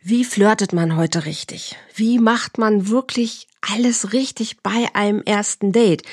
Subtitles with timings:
[0.00, 1.76] Wie flirtet man heute richtig?
[1.92, 6.04] Wie macht man wirklich alles richtig bei einem ersten Date?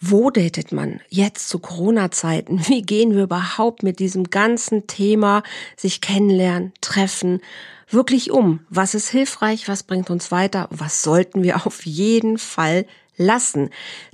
[0.00, 2.66] Wo datet man jetzt zu Corona-Zeiten?
[2.68, 5.42] Wie gehen wir überhaupt mit diesem ganzen Thema
[5.76, 7.42] sich kennenlernen, treffen,
[7.90, 8.60] wirklich um?
[8.70, 9.68] Was ist hilfreich?
[9.68, 10.66] Was bringt uns weiter?
[10.70, 12.86] Was sollten wir auf jeden Fall
[13.16, 13.70] lassen.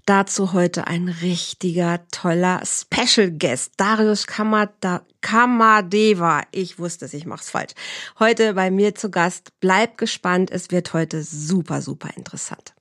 [0.06, 6.42] Dazu heute ein richtiger toller Special Guest, Darius Kamada Kamadeva.
[6.50, 7.74] Ich wusste es, ich mach's falsch.
[8.18, 9.52] Heute bei mir zu Gast.
[9.60, 12.74] Bleib gespannt, es wird heute super, super interessant.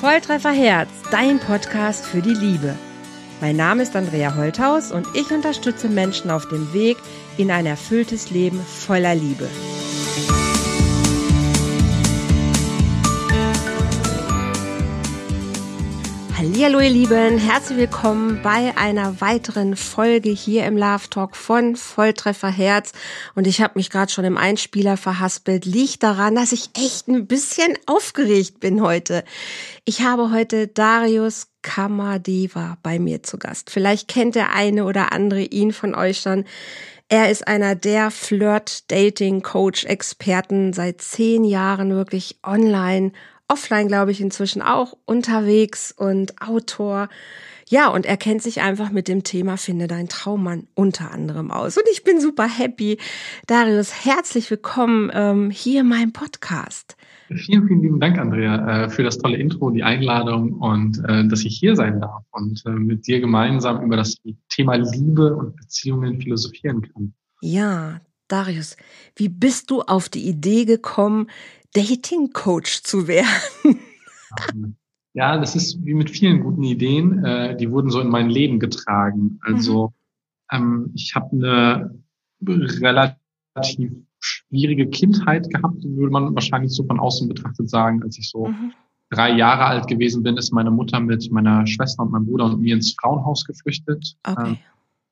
[0.00, 2.74] Volltreffer Herz, dein Podcast für die Liebe.
[3.42, 6.96] Mein Name ist Andrea Holthaus und ich unterstütze Menschen auf dem Weg
[7.40, 9.48] in ein erfülltes Leben voller Liebe.
[16.36, 22.50] Hallo ihr Lieben, herzlich willkommen bei einer weiteren Folge hier im Love Talk von Volltreffer
[22.50, 22.92] Herz.
[23.34, 25.64] Und ich habe mich gerade schon im Einspieler verhaspelt.
[25.64, 29.24] Liegt daran, dass ich echt ein bisschen aufgeregt bin heute.
[29.86, 33.70] Ich habe heute Darius Kamadeva bei mir zu Gast.
[33.70, 36.44] Vielleicht kennt der eine oder andere ihn von euch schon.
[37.12, 43.10] Er ist einer der Flirt-Dating-Coach-Experten seit zehn Jahren wirklich online
[43.48, 47.08] offline, glaube ich, inzwischen auch unterwegs und Autor.
[47.68, 51.76] Ja, und er kennt sich einfach mit dem Thema Finde dein Traummann unter anderem aus.
[51.76, 52.96] Und ich bin super happy.
[53.48, 56.94] Darius, herzlich willkommen ähm, hier in meinem Podcast.
[57.36, 61.44] Vielen, vielen lieben Dank, Andrea, äh, für das tolle Intro, die Einladung und äh, dass
[61.44, 64.16] ich hier sein darf und äh, mit dir gemeinsam über das
[64.48, 67.14] Thema Liebe und Beziehungen philosophieren kann.
[67.40, 68.76] Ja, Darius,
[69.14, 71.28] wie bist du auf die Idee gekommen,
[71.72, 73.26] Dating Coach zu werden?
[75.12, 77.56] Ja, das ist wie mit vielen guten Ideen.
[77.58, 79.40] Die wurden so in mein Leben getragen.
[79.42, 79.92] Also
[80.52, 80.56] mhm.
[80.56, 82.00] ähm, ich habe eine
[82.46, 83.90] relativ
[84.20, 88.72] schwierige Kindheit gehabt, würde man wahrscheinlich so von außen betrachtet sagen, als ich so mhm.
[89.10, 92.60] drei Jahre alt gewesen bin, ist meine Mutter mit meiner Schwester und meinem Bruder und
[92.60, 94.16] mir ins Frauenhaus geflüchtet.
[94.24, 94.52] Okay.
[94.52, 94.56] Äh,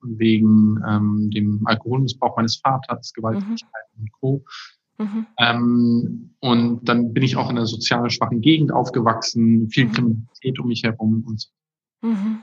[0.00, 4.02] wegen ähm, dem Alkoholmissbrauch meines Vaters, Gewalttätigkeiten mhm.
[4.02, 4.44] und Co.
[4.98, 5.26] Mhm.
[5.38, 9.92] Ähm, und dann bin ich auch in einer sozial schwachen Gegend aufgewachsen, viel mhm.
[9.92, 11.48] Kriminalität um mich herum und so.
[12.02, 12.40] Mhm.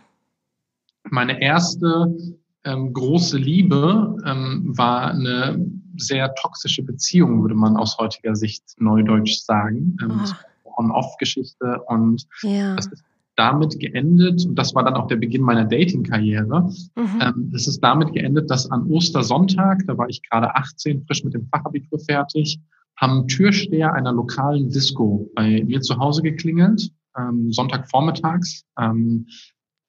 [1.10, 2.16] Meine erste
[2.64, 9.40] ähm, große Liebe ähm, war eine sehr toxische Beziehung, würde man aus heutiger Sicht neudeutsch
[9.40, 9.98] sagen.
[10.02, 10.34] Ähm, oh.
[10.78, 12.76] On-Off-Geschichte und ja.
[12.76, 13.04] das ist
[13.36, 17.22] damit geendet, und das war dann auch der Beginn meiner Dating-Karriere, mhm.
[17.22, 21.34] ähm, es ist damit geendet, dass an Ostersonntag, da war ich gerade 18, frisch mit
[21.34, 22.60] dem Fachabitur fertig,
[22.98, 29.28] haben Türsteher einer lokalen Disco bei mir zu Hause geklingelt, ähm, Sonntagvormittags, ähm,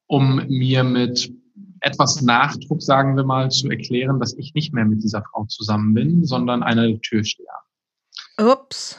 [0.09, 1.33] um mir mit
[1.81, 5.95] etwas Nachdruck, sagen wir mal, zu erklären, dass ich nicht mehr mit dieser Frau zusammen
[5.95, 7.47] bin, sondern einer der Türsteher.
[8.39, 8.99] Ups.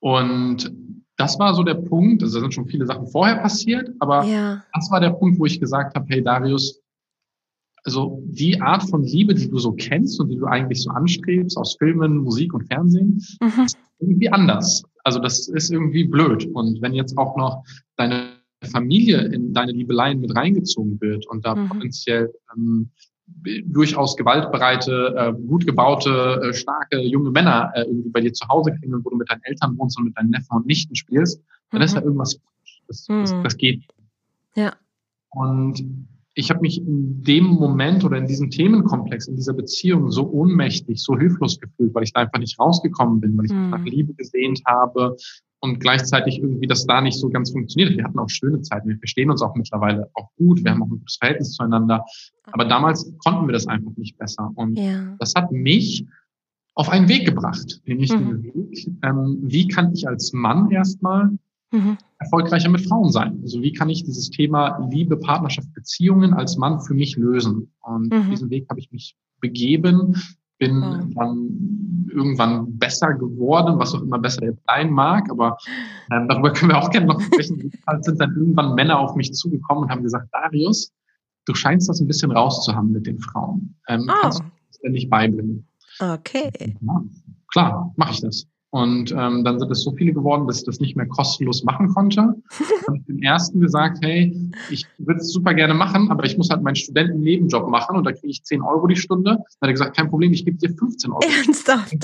[0.00, 0.72] Und
[1.16, 4.64] das war so der Punkt, also da sind schon viele Sachen vorher passiert, aber ja.
[4.72, 6.80] das war der Punkt, wo ich gesagt habe, hey Darius,
[7.84, 11.56] also die Art von Liebe, die du so kennst und die du eigentlich so anstrebst
[11.56, 13.64] aus Filmen, Musik und Fernsehen, mhm.
[13.64, 14.82] ist irgendwie anders.
[15.04, 16.46] Also das ist irgendwie blöd.
[16.54, 17.62] Und wenn jetzt auch noch
[17.96, 18.33] deine
[18.64, 21.68] Familie in deine Liebeleien mit reingezogen wird und da mhm.
[21.68, 22.90] potenziell ähm,
[23.66, 28.72] durchaus gewaltbereite, äh, gut gebaute, äh, starke junge Männer äh, irgendwie bei dir zu Hause
[28.72, 31.80] klingeln, wo du mit deinen Eltern wohnst und mit deinen Neffen und Nichten spielst, dann
[31.80, 31.84] mhm.
[31.84, 32.38] ist ja irgendwas
[32.88, 33.42] das, das, mhm.
[33.42, 33.82] das geht.
[34.56, 34.74] Ja.
[35.30, 40.28] Und ich habe mich in dem Moment oder in diesem Themenkomplex, in dieser Beziehung so
[40.30, 43.70] ohnmächtig, so hilflos gefühlt, weil ich da einfach nicht rausgekommen bin, weil ich mhm.
[43.70, 45.16] nach Liebe gesehnt habe,
[45.64, 47.96] und gleichzeitig irgendwie das da nicht so ganz funktioniert.
[47.96, 48.90] Wir hatten auch schöne Zeiten.
[48.90, 50.62] Wir verstehen uns auch mittlerweile auch gut.
[50.62, 52.04] Wir haben auch ein gutes Verhältnis zueinander.
[52.52, 54.52] Aber damals konnten wir das einfach nicht besser.
[54.56, 55.16] Und ja.
[55.18, 56.04] das hat mich
[56.74, 58.42] auf einen Weg gebracht, nämlich mhm.
[58.42, 61.30] den Weg, ähm, wie kann ich als Mann erstmal
[61.72, 61.96] mhm.
[62.18, 63.38] erfolgreicher mit Frauen sein?
[63.42, 67.72] Also wie kann ich dieses Thema Liebe, Partnerschaft, Beziehungen als Mann für mich lösen?
[67.80, 68.30] Und mhm.
[68.30, 70.14] diesen Weg habe ich mich begeben,
[70.58, 71.04] bin wow.
[71.14, 75.56] dann irgendwann besser geworden, was auch immer besser jetzt sein mag, aber
[76.12, 77.72] ähm, darüber können wir auch gerne noch sprechen.
[78.00, 80.92] Sind dann irgendwann Männer auf mich zugekommen und haben gesagt, Darius,
[81.46, 83.74] du scheinst das ein bisschen rauszuhaben mit den Frauen.
[83.88, 84.14] Ähm, oh.
[84.20, 85.66] Kannst du das denn nicht beibringen?
[85.98, 86.76] Okay.
[86.80, 87.04] Ja,
[87.52, 88.46] klar, mache ich das.
[88.74, 91.94] Und ähm, dann sind es so viele geworden, dass ich das nicht mehr kostenlos machen
[91.94, 92.22] konnte.
[92.88, 94.36] habe ich dem ersten gesagt, hey,
[94.68, 98.10] ich würde es super gerne machen, aber ich muss halt meinen Studentennebenjob machen und da
[98.10, 99.30] kriege ich 10 Euro die Stunde.
[99.30, 101.22] Dann hat er gesagt, kein Problem, ich gebe dir 15 Euro.
[101.22, 101.94] Ernsthaft?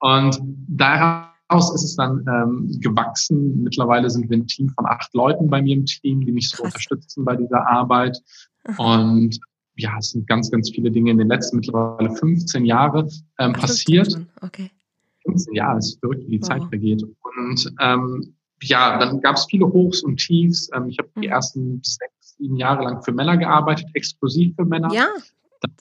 [0.00, 3.62] Und daraus ist es dann ähm, gewachsen.
[3.62, 6.58] Mittlerweile sind wir ein Team von acht Leuten bei mir im Team, die mich so
[6.58, 6.66] Krass.
[6.66, 8.20] unterstützen bei dieser Arbeit.
[8.76, 9.40] Und
[9.76, 14.20] ja, es sind ganz, ganz viele Dinge in den letzten mittlerweile 15 Jahre ähm, passiert.
[14.42, 14.70] Okay.
[15.24, 16.48] 15 Jahre, es ist verrückt, wie die wow.
[16.48, 17.02] Zeit vergeht.
[17.02, 20.68] Und ähm, ja, dann gab es viele Hochs und Tiefs.
[20.74, 21.20] Ähm, ich habe mhm.
[21.22, 24.92] die ersten sechs, sieben Jahre lang für Männer gearbeitet, exklusiv für Männer.
[24.92, 25.08] Ja.
[25.60, 25.72] Dann,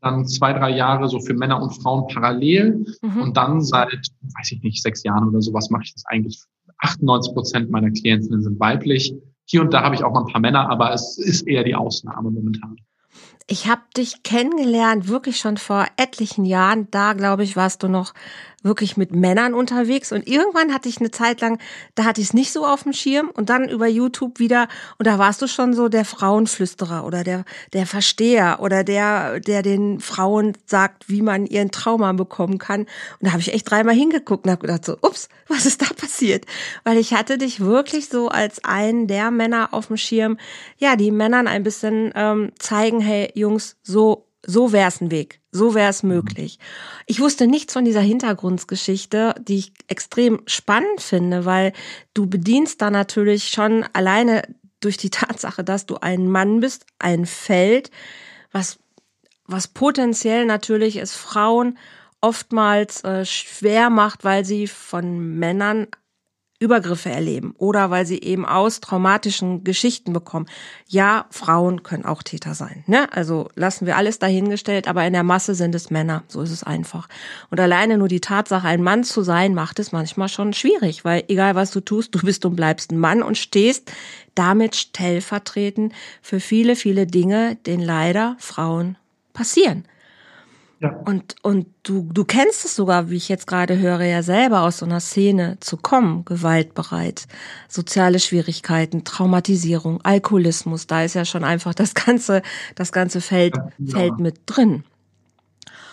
[0.00, 2.86] dann zwei, drei Jahre so für Männer und Frauen parallel.
[3.02, 3.22] Mhm.
[3.22, 6.42] Und dann seit, weiß ich nicht, sechs Jahren oder sowas mache ich das eigentlich.
[6.78, 9.14] 98 Prozent meiner Klientinnen sind weiblich.
[9.46, 11.74] Hier und da habe ich auch mal ein paar Männer, aber es ist eher die
[11.74, 12.76] Ausnahme momentan.
[13.48, 16.88] Ich habe dich kennengelernt, wirklich schon vor etlichen Jahren.
[16.90, 18.12] Da, glaube ich, warst du noch
[18.66, 20.12] wirklich mit Männern unterwegs.
[20.12, 21.58] Und irgendwann hatte ich eine Zeit lang,
[21.94, 24.68] da hatte ich es nicht so auf dem Schirm und dann über YouTube wieder.
[24.98, 29.62] Und da warst du schon so der Frauenflüsterer oder der, der Versteher oder der, der
[29.62, 32.80] den Frauen sagt, wie man ihren Trauma bekommen kann.
[32.80, 32.88] Und
[33.20, 36.44] da habe ich echt dreimal hingeguckt und habe gedacht so, ups, was ist da passiert?
[36.84, 40.38] Weil ich hatte dich wirklich so als einen der Männer auf dem Schirm,
[40.78, 45.40] ja, die Männern ein bisschen ähm, zeigen, hey Jungs, so so wäre es ein Weg,
[45.50, 46.58] so wäre es möglich.
[47.06, 51.72] Ich wusste nichts von dieser Hintergrundgeschichte, die ich extrem spannend finde, weil
[52.14, 54.42] du bedienst da natürlich schon alleine
[54.80, 57.90] durch die Tatsache, dass du ein Mann bist, ein Feld,
[58.52, 58.78] was,
[59.46, 61.76] was potenziell natürlich es Frauen
[62.20, 65.88] oftmals äh, schwer macht, weil sie von Männern
[66.58, 70.46] Übergriffe erleben oder weil sie eben aus traumatischen Geschichten bekommen.
[70.88, 72.82] Ja, Frauen können auch Täter sein.
[72.86, 73.12] Ne?
[73.12, 76.22] Also lassen wir alles dahingestellt, aber in der Masse sind es Männer.
[76.28, 77.08] So ist es einfach.
[77.50, 81.24] Und alleine nur die Tatsache, ein Mann zu sein, macht es manchmal schon schwierig, weil
[81.28, 83.92] egal was du tust, du bist und bleibst ein Mann und stehst
[84.34, 85.92] damit stellvertretend
[86.22, 88.96] für viele, viele Dinge, denen leider Frauen
[89.34, 89.84] passieren.
[90.78, 90.90] Ja.
[91.06, 94.78] Und, und du, du kennst es sogar, wie ich jetzt gerade höre, ja selber aus
[94.78, 97.26] so einer Szene zu kommen, gewaltbereit,
[97.66, 102.42] soziale Schwierigkeiten, Traumatisierung, Alkoholismus, da ist ja schon einfach das ganze,
[102.74, 103.96] das ganze Feld, ja.
[103.96, 104.84] Feld mit drin.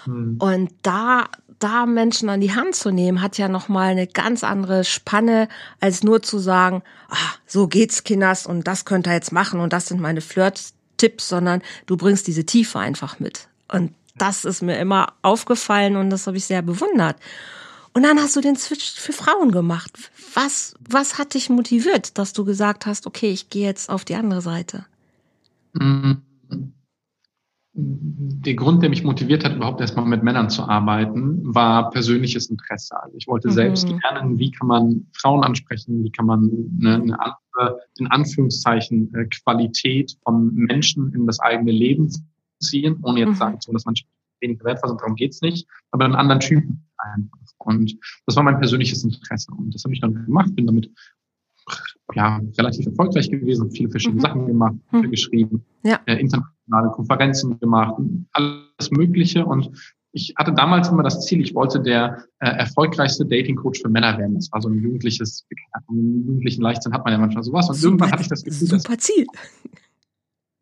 [0.04, 0.36] Hm.
[0.40, 1.26] Und da,
[1.60, 5.48] da Menschen an die Hand zu nehmen, hat ja nochmal eine ganz andere Spanne,
[5.80, 7.16] als nur zu sagen, ah,
[7.46, 11.62] so geht's, Kinders, und das könnt ihr jetzt machen und das sind meine Flirt-Tipps, sondern
[11.86, 13.48] du bringst diese Tiefe einfach mit.
[13.72, 17.18] Und das ist mir immer aufgefallen und das habe ich sehr bewundert.
[17.94, 19.92] Und dann hast du den Switch für Frauen gemacht.
[20.34, 24.16] Was, was hat dich motiviert, dass du gesagt hast, okay, ich gehe jetzt auf die
[24.16, 24.86] andere Seite?
[27.76, 33.02] Der Grund, der mich motiviert hat, überhaupt erstmal mit Männern zu arbeiten, war persönliches Interesse.
[33.02, 33.54] Also ich wollte mhm.
[33.54, 36.50] selbst lernen, wie kann man Frauen ansprechen, wie kann man
[36.80, 42.10] eine, eine andere, in Anführungszeichen, äh, Qualität von Menschen in das eigene Leben
[42.64, 43.36] ziehen, ohne jetzt mhm.
[43.36, 44.06] sagen zu dass manche
[44.42, 47.40] weniger wertvoll sind, darum geht's nicht, aber einen anderen Typen einfach.
[47.60, 49.52] Und das war mein persönliches Interesse.
[49.58, 50.92] Und das habe ich dann gemacht, bin damit
[52.14, 54.26] ja, relativ erfolgreich gewesen, viele verschiedene mhm.
[54.26, 55.10] Sachen gemacht, mhm.
[55.10, 56.00] geschrieben, ja.
[56.06, 57.96] äh, internationale Konferenzen gemacht,
[58.34, 59.46] alles Mögliche.
[59.46, 59.72] Und
[60.12, 64.36] ich hatte damals immer das Ziel, ich wollte der äh, erfolgreichste Dating-Coach für Männer werden.
[64.36, 65.48] Das war so ein jugendliches,
[65.90, 67.70] jugendlichen Leichtsinn hat man ja manchmal sowas.
[67.70, 69.26] Und super, irgendwann hatte ich das Gefühl, super Ziel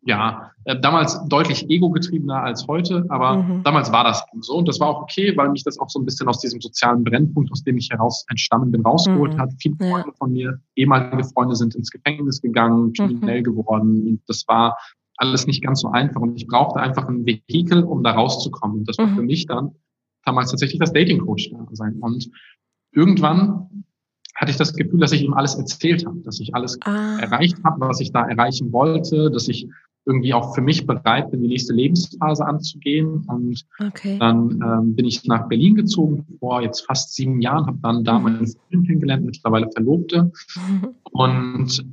[0.04, 3.62] ja, äh, damals deutlich ego-getriebener als heute, aber mhm.
[3.62, 6.04] damals war das so und das war auch okay, weil mich das auch so ein
[6.04, 9.40] bisschen aus diesem sozialen Brennpunkt, aus dem ich heraus entstammen bin, rausgeholt mhm.
[9.40, 9.50] hat.
[9.58, 10.14] Viele Freunde ja.
[10.18, 13.44] von mir, ehemalige Freunde sind ins Gefängnis gegangen, kriminell mhm.
[13.44, 14.76] geworden und das war
[15.18, 18.78] alles nicht ganz so einfach und ich brauchte einfach ein Vehikel, um da rauszukommen.
[18.78, 19.26] Und das war für mhm.
[19.26, 19.70] mich dann
[20.24, 22.28] damals tatsächlich das Dating-Coach sein und
[22.92, 23.84] irgendwann
[24.34, 27.18] hatte ich das Gefühl, dass ich ihm alles erzählt habe, dass ich alles ah.
[27.20, 29.68] erreicht habe, was ich da erreichen wollte, dass ich
[30.04, 33.24] irgendwie auch für mich bereit bin, die nächste Lebensphase anzugehen.
[33.28, 34.18] Und okay.
[34.18, 38.18] dann ähm, bin ich nach Berlin gezogen vor jetzt fast sieben Jahren, habe dann da
[38.18, 38.24] mhm.
[38.24, 40.32] meine Freundin kennengelernt, mittlerweile Verlobte.
[40.56, 40.88] Mhm.
[41.12, 41.84] Und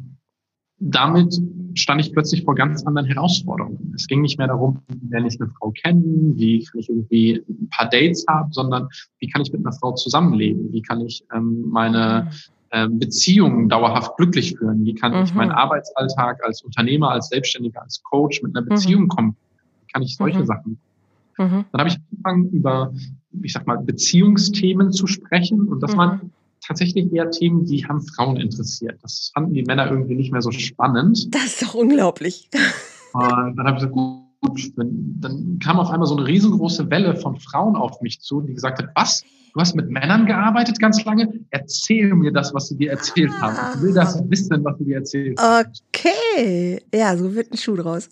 [0.80, 1.40] damit
[1.76, 3.94] stand ich plötzlich vor ganz anderen Herausforderungen.
[3.96, 7.44] Es ging nicht mehr darum, wie lerne ich eine Frau kennen, wie kann ich irgendwie
[7.48, 8.88] ein paar Dates haben, sondern
[9.20, 12.59] wie kann ich mit einer Frau zusammenleben, wie kann ich ähm, meine mhm.
[12.90, 14.86] Beziehungen dauerhaft glücklich führen?
[14.86, 15.24] Wie kann mhm.
[15.24, 19.08] ich meinen Arbeitsalltag als Unternehmer, als Selbstständiger, als Coach mit einer Beziehung mhm.
[19.08, 19.36] kommen?
[19.82, 20.46] Wie kann ich solche mhm.
[20.46, 20.80] Sachen?
[21.38, 21.66] Mhm.
[21.72, 22.94] Dann habe ich angefangen, über,
[23.42, 25.68] ich sag mal, Beziehungsthemen zu sprechen.
[25.68, 26.32] Und das waren mhm.
[26.66, 29.00] tatsächlich eher Themen, die haben Frauen interessiert.
[29.02, 31.34] Das fanden die Männer irgendwie nicht mehr so spannend.
[31.34, 32.50] Das ist doch unglaublich.
[33.14, 33.22] Und
[33.58, 37.76] dann habe ich gesagt, gut, dann kam auf einmal so eine riesengroße Welle von Frauen
[37.76, 39.24] auf mich zu, die gesagt hat, was?
[39.54, 41.34] Du hast mit Männern gearbeitet ganz lange?
[41.50, 43.56] Erzähl mir das, was sie dir erzählt haben.
[43.76, 45.72] Ich will das wissen, was sie dir erzählt haben.
[45.92, 46.82] Okay.
[46.94, 48.10] Ja, so wird ein Schuh draus.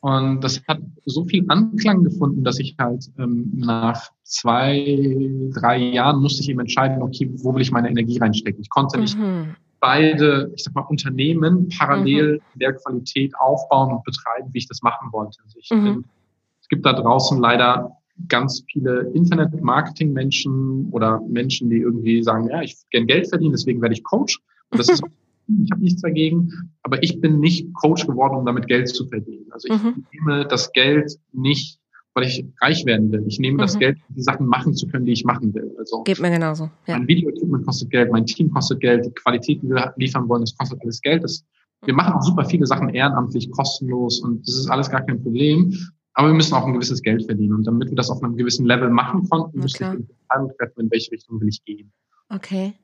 [0.00, 6.20] Und das hat so viel Anklang gefunden, dass ich halt ähm, nach zwei, drei Jahren
[6.20, 8.62] musste ich eben entscheiden, okay, wo will ich meine Energie reinstecken.
[8.62, 9.54] Ich konnte nicht mhm.
[9.82, 12.58] Beide, ich sag mal, Unternehmen parallel mhm.
[12.58, 15.40] der Qualität aufbauen und betreiben, wie ich das machen wollte.
[15.44, 15.84] Also ich mhm.
[15.84, 16.04] bin,
[16.60, 17.90] es gibt da draußen leider
[18.28, 23.94] ganz viele Internet-Marketing-Menschen oder Menschen, die irgendwie sagen, ja, ich gerne Geld verdienen, deswegen werde
[23.94, 24.38] ich Coach.
[24.70, 25.02] Und das ist,
[25.64, 29.46] ich habe nichts dagegen, aber ich bin nicht Coach geworden, um damit Geld zu verdienen.
[29.50, 30.06] Also ich mhm.
[30.12, 31.80] nehme das Geld nicht,
[32.14, 33.24] weil ich reich werden will.
[33.26, 33.60] Ich nehme mhm.
[33.60, 35.74] das Geld, um die Sachen machen zu können, die ich machen will.
[35.78, 36.70] Also Geht mir genauso.
[36.86, 36.98] Ja.
[36.98, 40.56] Mein Video-Equipment kostet Geld, mein Team kostet Geld, die Qualität, die wir liefern wollen, das
[40.56, 41.24] kostet alles Geld.
[41.24, 41.44] Das,
[41.84, 45.74] wir machen auch super viele Sachen ehrenamtlich, kostenlos und das ist alles gar kein Problem.
[46.14, 47.54] Aber wir müssen auch ein gewisses Geld verdienen.
[47.54, 50.90] Und damit wir das auf einem gewissen Level machen konnten, müssen wir Entscheidung treffen, in
[50.90, 51.90] welche Richtung will ich gehen.
[52.28, 52.74] Okay.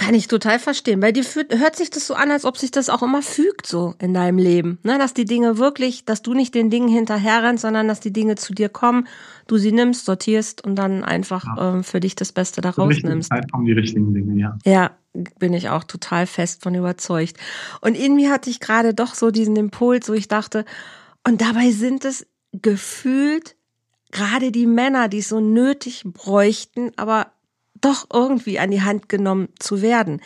[0.00, 1.00] Kann ich total verstehen.
[1.00, 3.94] Bei dir hört sich das so an, als ob sich das auch immer fügt so
[3.98, 4.78] in deinem Leben.
[4.82, 4.96] Ne?
[4.96, 8.54] Dass die Dinge wirklich, dass du nicht den Dingen hinterherrennst, sondern dass die Dinge zu
[8.54, 9.06] dir kommen,
[9.46, 11.74] du sie nimmst, sortierst und dann einfach ja.
[11.74, 13.28] ähm, für dich das Beste daraus nimmst.
[13.28, 14.56] Zeit kommen die richtigen Dinge, ja.
[14.64, 14.92] Ja,
[15.38, 17.36] bin ich auch total fest von überzeugt.
[17.82, 20.64] Und in mir hatte ich gerade doch so diesen Impuls, wo ich dachte,
[21.28, 23.54] und dabei sind es gefühlt
[24.12, 27.32] gerade die Männer, die es so nötig bräuchten, aber
[27.80, 30.20] doch irgendwie an die Hand genommen zu werden.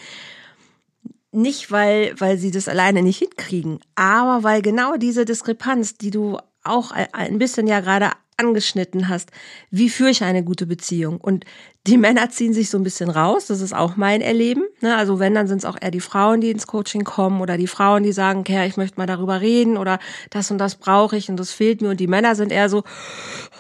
[1.33, 6.39] Nicht, weil, weil sie das alleine nicht hinkriegen, aber weil genau diese Diskrepanz, die du
[6.63, 9.31] auch ein bisschen ja gerade angeschnitten hast,
[9.71, 11.19] wie führe ich eine gute Beziehung?
[11.21, 11.45] Und
[11.87, 14.65] die Männer ziehen sich so ein bisschen raus, das ist auch mein Erleben.
[14.81, 14.97] Ne?
[14.97, 17.67] Also wenn, dann sind es auch eher die Frauen, die ins Coaching kommen oder die
[17.67, 19.99] Frauen, die sagen, okay, ich möchte mal darüber reden oder
[20.31, 21.91] das und das brauche ich und das fehlt mir.
[21.91, 22.85] Und die Männer sind eher so,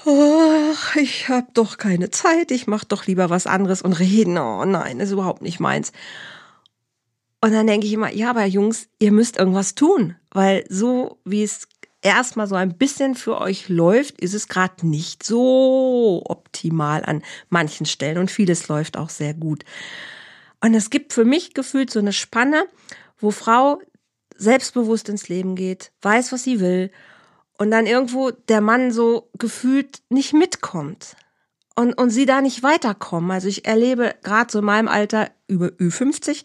[0.04, 4.38] oh, ich habe doch keine Zeit, ich mache doch lieber was anderes und reden.
[4.38, 5.92] Oh nein, ist überhaupt nicht meins.
[7.40, 11.42] Und dann denke ich immer, ja, aber Jungs, ihr müsst irgendwas tun, weil so wie
[11.42, 11.68] es
[12.00, 17.86] erstmal so ein bisschen für euch läuft, ist es gerade nicht so optimal an manchen
[17.86, 19.64] Stellen und vieles läuft auch sehr gut.
[20.60, 22.64] Und es gibt für mich gefühlt so eine Spanne,
[23.18, 23.80] wo Frau
[24.36, 26.90] selbstbewusst ins Leben geht, weiß, was sie will
[27.58, 31.16] und dann irgendwo der Mann so gefühlt nicht mitkommt
[31.76, 33.30] und, und sie da nicht weiterkommen.
[33.30, 36.42] Also ich erlebe gerade so in meinem Alter über Ü50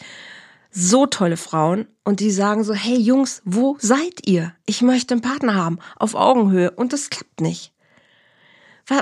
[0.72, 4.54] so tolle Frauen und die sagen so, hey Jungs, wo seid ihr?
[4.66, 7.74] Ich möchte einen Partner haben, auf Augenhöhe und das klappt nicht.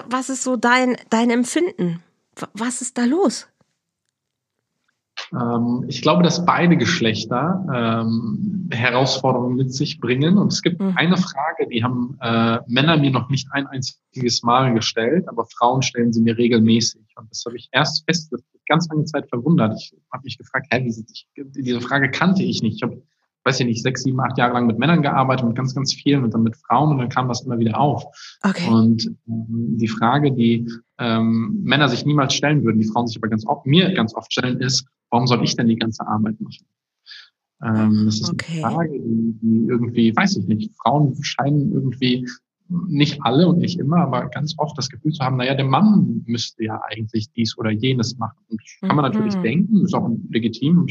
[0.07, 2.03] Was ist so dein, dein Empfinden?
[2.53, 3.47] Was ist da los?
[5.33, 10.37] Ähm, ich glaube, dass beide Geschlechter ähm, Herausforderungen mit sich bringen.
[10.37, 10.93] Und es gibt mhm.
[10.95, 15.81] eine Frage, die haben äh, Männer mir noch nicht ein einziges Mal gestellt, aber Frauen
[15.81, 17.01] stellen sie mir regelmäßig.
[17.15, 18.33] Und das habe ich erst fest,
[18.67, 19.75] ganz lange Zeit verwundert.
[19.77, 21.03] Ich habe mich gefragt, hä, diese,
[21.35, 22.77] diese Frage kannte ich nicht.
[22.77, 23.01] Ich habe,
[23.45, 26.23] weiß ich nicht, sechs, sieben, acht Jahre lang mit Männern gearbeitet, mit ganz, ganz vielen
[26.23, 28.03] und dann mit Frauen und dann kam das immer wieder auf.
[28.43, 28.69] Okay.
[28.69, 30.69] Und ähm, die Frage, die
[30.99, 34.31] ähm, Männer sich niemals stellen würden, die Frauen sich aber ganz oft, mir ganz oft
[34.31, 36.65] stellen, ist, warum soll ich denn die ganze Arbeit machen?
[37.63, 38.63] Ähm, das ist okay.
[38.63, 42.27] eine Frage, die, die irgendwie, weiß ich nicht, Frauen scheinen irgendwie
[42.69, 46.23] nicht alle und nicht immer, aber ganz oft das Gefühl zu haben, naja, der Mann
[46.25, 48.37] müsste ja eigentlich dies oder jenes machen.
[48.49, 49.43] Und kann man natürlich mhm.
[49.43, 50.85] denken, ist auch legitim,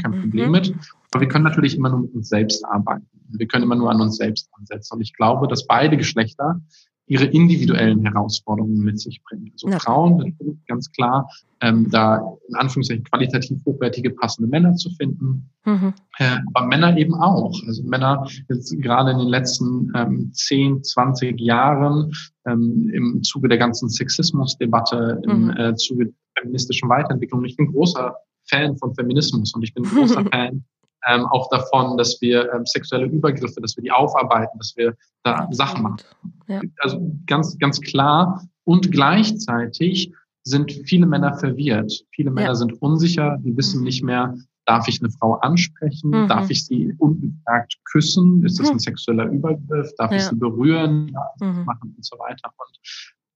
[0.00, 0.20] kein mhm.
[0.20, 0.74] Problem mit.
[1.10, 3.06] Aber wir können natürlich immer nur mit uns selbst arbeiten.
[3.30, 4.96] Wir können immer nur an uns selbst ansetzen.
[4.96, 6.60] Und ich glaube, dass beide Geschlechter
[7.06, 9.50] ihre individuellen Herausforderungen mit sich bringen.
[9.52, 9.78] Also ja.
[9.78, 11.28] Frauen ganz klar,
[11.60, 15.92] ähm, da in Anführungszeichen qualitativ hochwertige passende Männer zu finden, mhm.
[16.18, 17.54] äh, aber Männer eben auch.
[17.66, 22.10] Also Männer jetzt gerade in den letzten ähm, 10, 20 Jahren
[22.46, 25.50] ähm, im Zuge der ganzen Sexismusdebatte, im mhm.
[25.50, 27.44] äh, Zuge der feministischen Weiterentwicklung.
[27.44, 28.14] Ich bin großer
[28.48, 30.64] Fan von Feminismus und ich bin großer Fan
[31.06, 35.48] ähm, auch davon, dass wir ähm, sexuelle Übergriffe, dass wir die aufarbeiten, dass wir da
[35.50, 36.00] Sachen machen.
[36.48, 36.60] Ja.
[36.78, 38.42] Also ganz, ganz klar.
[38.64, 40.12] Und gleichzeitig
[40.44, 42.04] sind viele Männer verwirrt.
[42.10, 42.54] Viele Männer ja.
[42.54, 43.84] sind unsicher, die wissen mhm.
[43.84, 44.34] nicht mehr,
[44.66, 46.28] darf ich eine Frau ansprechen, mhm.
[46.28, 48.80] darf ich sie ungefragt küssen, ist das ein mhm.
[48.80, 50.18] sexueller Übergriff, darf ja.
[50.18, 51.64] ich sie berühren, darf ich mhm.
[51.64, 52.50] machen und so weiter.
[52.56, 52.78] Und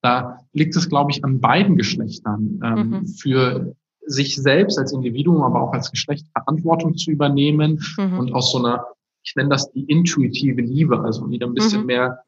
[0.03, 3.07] da liegt es, glaube ich, an beiden Geschlechtern, ähm, mhm.
[3.07, 3.75] für
[4.09, 8.19] sich selbst als Individuum, aber auch als Geschlecht Verantwortung zu übernehmen mhm.
[8.19, 8.85] und aus so einer,
[9.23, 11.87] ich nenne das die intuitive Liebe, also wieder ein bisschen mhm.
[11.87, 12.19] mehr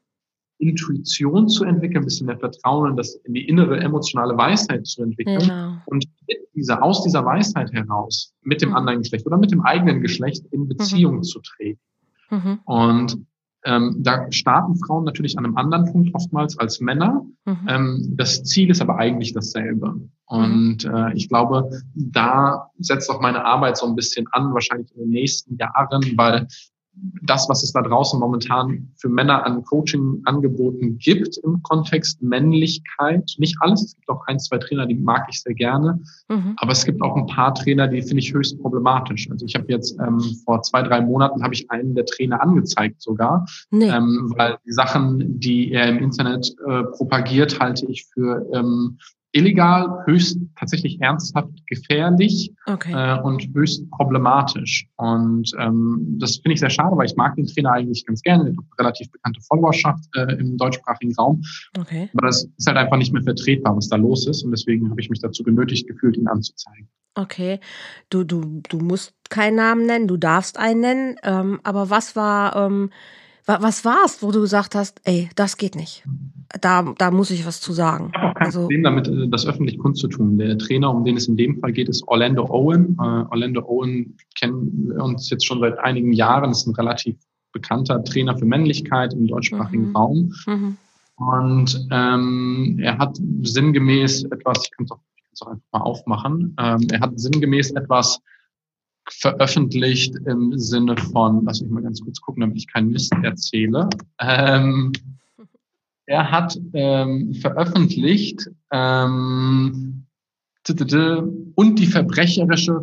[0.58, 5.02] Intuition zu entwickeln, ein bisschen mehr Vertrauen in, das, in die innere emotionale Weisheit zu
[5.02, 5.78] entwickeln genau.
[5.86, 8.76] und mit dieser, aus dieser Weisheit heraus mit dem mhm.
[8.76, 11.22] anderen Geschlecht oder mit dem eigenen Geschlecht in Beziehung mhm.
[11.22, 11.80] zu treten.
[12.28, 12.60] Mhm.
[12.64, 13.26] Und
[13.64, 17.24] ähm, da starten Frauen natürlich an einem anderen Punkt oftmals als Männer.
[17.44, 17.66] Mhm.
[17.68, 20.00] Ähm, das Ziel ist aber eigentlich dasselbe.
[20.26, 20.94] Und mhm.
[20.94, 25.10] äh, ich glaube, da setzt auch meine Arbeit so ein bisschen an, wahrscheinlich in den
[25.10, 26.46] nächsten Jahren, weil
[27.22, 33.34] das, was es da draußen momentan für Männer an Coaching-Angeboten gibt im Kontext Männlichkeit.
[33.38, 36.54] Nicht alles, es gibt auch ein, zwei Trainer, die mag ich sehr gerne, mhm.
[36.56, 39.30] aber es gibt auch ein paar Trainer, die finde ich höchst problematisch.
[39.30, 43.00] Also ich habe jetzt ähm, vor zwei, drei Monaten habe ich einen der Trainer angezeigt
[43.00, 43.88] sogar, nee.
[43.88, 48.98] ähm, weil die Sachen, die er im Internet äh, propagiert, halte ich für ähm,
[49.32, 52.92] illegal, höchst tatsächlich ernsthaft gefährlich okay.
[52.92, 54.88] äh, und höchst problematisch.
[54.96, 58.54] Und ähm, das finde ich sehr schade, weil ich mag den Trainer eigentlich ganz gerne.
[58.78, 61.42] Relativ bekannte Followerschaft äh, im deutschsprachigen Raum.
[61.78, 62.10] Okay.
[62.14, 64.42] Aber das ist halt einfach nicht mehr vertretbar, was da los ist.
[64.42, 66.88] Und deswegen habe ich mich dazu genötigt gefühlt, ihn anzuzeigen.
[67.14, 67.58] Okay,
[68.08, 71.16] du, du, du musst keinen Namen nennen, du darfst einen nennen.
[71.22, 72.90] Ähm, aber was war, ähm,
[73.46, 76.04] was war's, wo du gesagt hast, ey, das geht nicht?
[76.60, 78.10] Da, da muss ich was zu sagen.
[78.12, 80.36] Ich habe auch kein also, Problem damit, äh, das öffentlich kundzutun.
[80.36, 82.96] Der Trainer, um den es in dem Fall geht, ist Orlando Owen.
[82.98, 87.16] Uh, Orlando Owen kennen wir uns jetzt schon seit einigen Jahren, ist ein relativ
[87.52, 89.96] bekannter Trainer für Männlichkeit im deutschsprachigen mhm.
[89.96, 90.34] Raum.
[90.46, 90.76] Mhm.
[91.16, 95.00] Und ähm, er hat sinngemäß etwas, ich kann es auch,
[95.42, 98.20] auch einfach mal aufmachen, ähm, er hat sinngemäß etwas
[99.08, 103.88] veröffentlicht im Sinne von, lass mich mal ganz kurz gucken, damit ich keinen Mist erzähle.
[104.18, 104.92] Ähm,
[106.10, 110.06] er hat ähm, veröffentlicht ähm,
[111.54, 112.82] und die verbrecherische,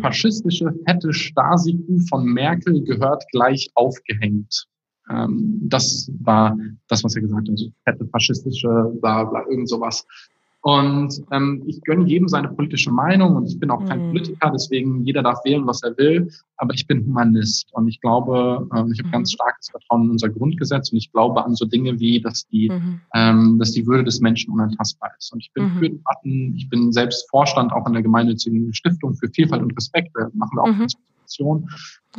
[0.00, 4.66] faschistische fette Stasi-Kuh von Merkel gehört gleich aufgehängt.
[5.10, 6.58] Ähm, das war
[6.88, 7.50] das, was er gesagt hat.
[7.50, 10.06] Also fette faschistische, bla bla, irgend sowas.
[10.62, 14.08] Und ähm, ich gönne jedem seine politische Meinung und ich bin auch kein mhm.
[14.08, 16.28] Politiker, deswegen jeder darf wählen, was er will.
[16.56, 19.12] Aber ich bin Humanist und ich glaube, äh, ich habe mhm.
[19.12, 22.70] ganz starkes Vertrauen in unser Grundgesetz und ich glaube an so Dinge wie, dass die,
[22.70, 23.00] mhm.
[23.14, 25.32] ähm, dass die Würde des Menschen unantastbar ist.
[25.32, 25.78] Und ich bin mhm.
[25.78, 30.10] für Debatten, ich bin selbst Vorstand auch in der gemeinnützigen Stiftung für Vielfalt und Respekt.
[30.14, 30.86] Da machen wir auch mhm.
[31.28, 31.68] Kommunikation.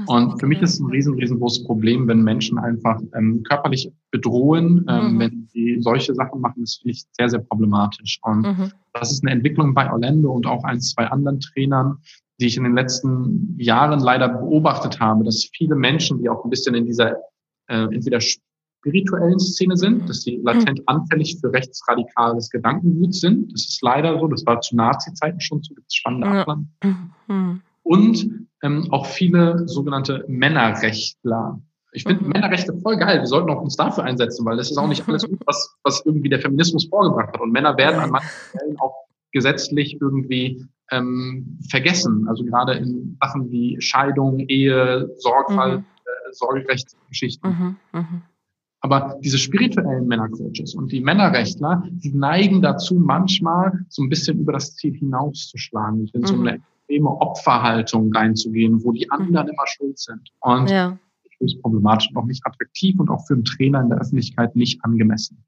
[0.06, 4.86] Und für mich ist es ein riesen, riesengroßes Problem, wenn Menschen einfach ähm, körperlich bedrohen,
[4.88, 5.20] ähm, mhm.
[5.20, 8.20] wenn sie solche Sachen machen, das finde ich sehr, sehr problematisch.
[8.22, 8.72] Und mhm.
[8.94, 11.98] das ist eine Entwicklung bei Orlando und auch ein, zwei anderen Trainern,
[12.40, 16.50] die ich in den letzten Jahren leider beobachtet habe, dass viele Menschen, die auch ein
[16.50, 17.18] bisschen in dieser
[17.68, 20.08] äh, entweder spirituellen Szene sind, mhm.
[20.08, 23.52] dass sie latent anfällig für rechtsradikales Gedankengut sind.
[23.52, 24.28] Das ist leider so.
[24.28, 25.74] Das war zu Nazi-Zeiten schon so.
[25.74, 26.90] Gibt es spannende ja.
[27.28, 31.62] Mhm und ähm, auch viele sogenannte Männerrechtler.
[31.92, 32.32] Ich finde mhm.
[32.32, 33.20] Männerrechte voll geil.
[33.20, 36.06] Wir sollten auch uns dafür einsetzen, weil das ist auch nicht alles gut, was, was
[36.06, 37.42] irgendwie der Feminismus vorgebracht hat.
[37.42, 38.96] Und Männer werden an manchen Stellen auch
[39.32, 42.28] gesetzlich irgendwie ähm, vergessen.
[42.28, 45.86] Also gerade in Sachen wie Scheidung, Ehe, Sorgfalt, mhm.
[46.06, 47.50] äh, Sorgerechtsgeschichten.
[47.50, 48.00] Mhm.
[48.00, 48.22] Mhm.
[48.82, 54.54] Aber diese spirituellen Männercoaches und die Männerrechtler, die neigen dazu, manchmal so ein bisschen über
[54.54, 56.06] das Ziel hinauszuschlagen.
[56.06, 56.48] Ich finde so mhm.
[56.48, 59.54] eine extreme Opferhaltung reinzugehen, wo die anderen mhm.
[59.54, 60.30] immer schuld sind.
[60.40, 60.98] Und ja.
[61.24, 64.56] das ist problematisch und auch nicht attraktiv und auch für einen Trainer in der Öffentlichkeit
[64.56, 65.44] nicht angemessen.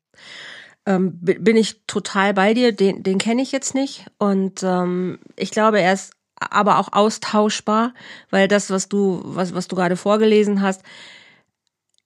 [0.86, 4.06] Ähm, bin ich total bei dir, den, den kenne ich jetzt nicht.
[4.17, 7.93] Und ähm, ich glaube, er ist aber auch austauschbar,
[8.32, 10.82] weil das, was du, was, was du gerade vorgelesen hast,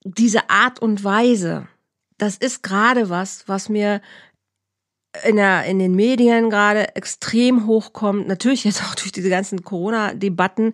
[0.04, 1.68] diese Art und Weise,
[2.18, 4.00] das ist gerade was, was mir
[5.24, 10.72] in, der, in den Medien gerade extrem hochkommt, natürlich jetzt auch durch diese ganzen Corona-Debatten,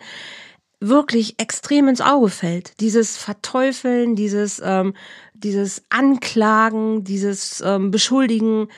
[0.81, 2.81] wirklich extrem ins Auge fällt.
[2.81, 4.95] Dieses Verteufeln, dieses, ähm,
[5.35, 8.69] dieses Anklagen, dieses ähm, Beschuldigen.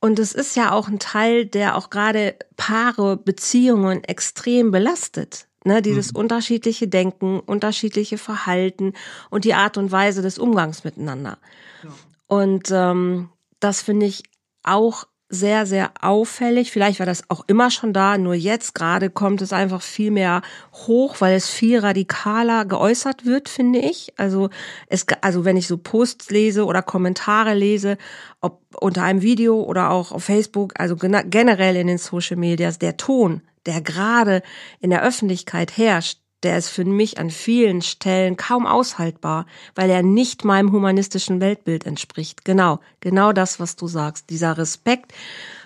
[0.00, 5.46] Und es ist ja auch ein Teil, der auch gerade Paare, Beziehungen extrem belastet.
[5.64, 6.20] Ne, dieses mhm.
[6.20, 8.92] unterschiedliche Denken, unterschiedliche Verhalten
[9.30, 11.38] und die Art und Weise des Umgangs miteinander.
[11.82, 11.90] Ja.
[12.28, 14.22] Und ähm, das finde ich
[14.66, 16.70] auch sehr, sehr auffällig.
[16.70, 20.42] Vielleicht war das auch immer schon da, nur jetzt gerade kommt es einfach viel mehr
[20.72, 24.12] hoch, weil es viel radikaler geäußert wird, finde ich.
[24.16, 24.50] Also
[24.88, 27.98] es, also wenn ich so Posts lese oder Kommentare lese,
[28.40, 32.96] ob unter einem Video oder auch auf Facebook, also generell in den Social Medias, der
[32.96, 34.42] Ton, der gerade
[34.78, 40.02] in der Öffentlichkeit herrscht, der ist für mich an vielen Stellen kaum aushaltbar, weil er
[40.02, 42.44] nicht meinem humanistischen Weltbild entspricht.
[42.44, 44.30] Genau, genau das, was du sagst.
[44.30, 45.12] Dieser Respekt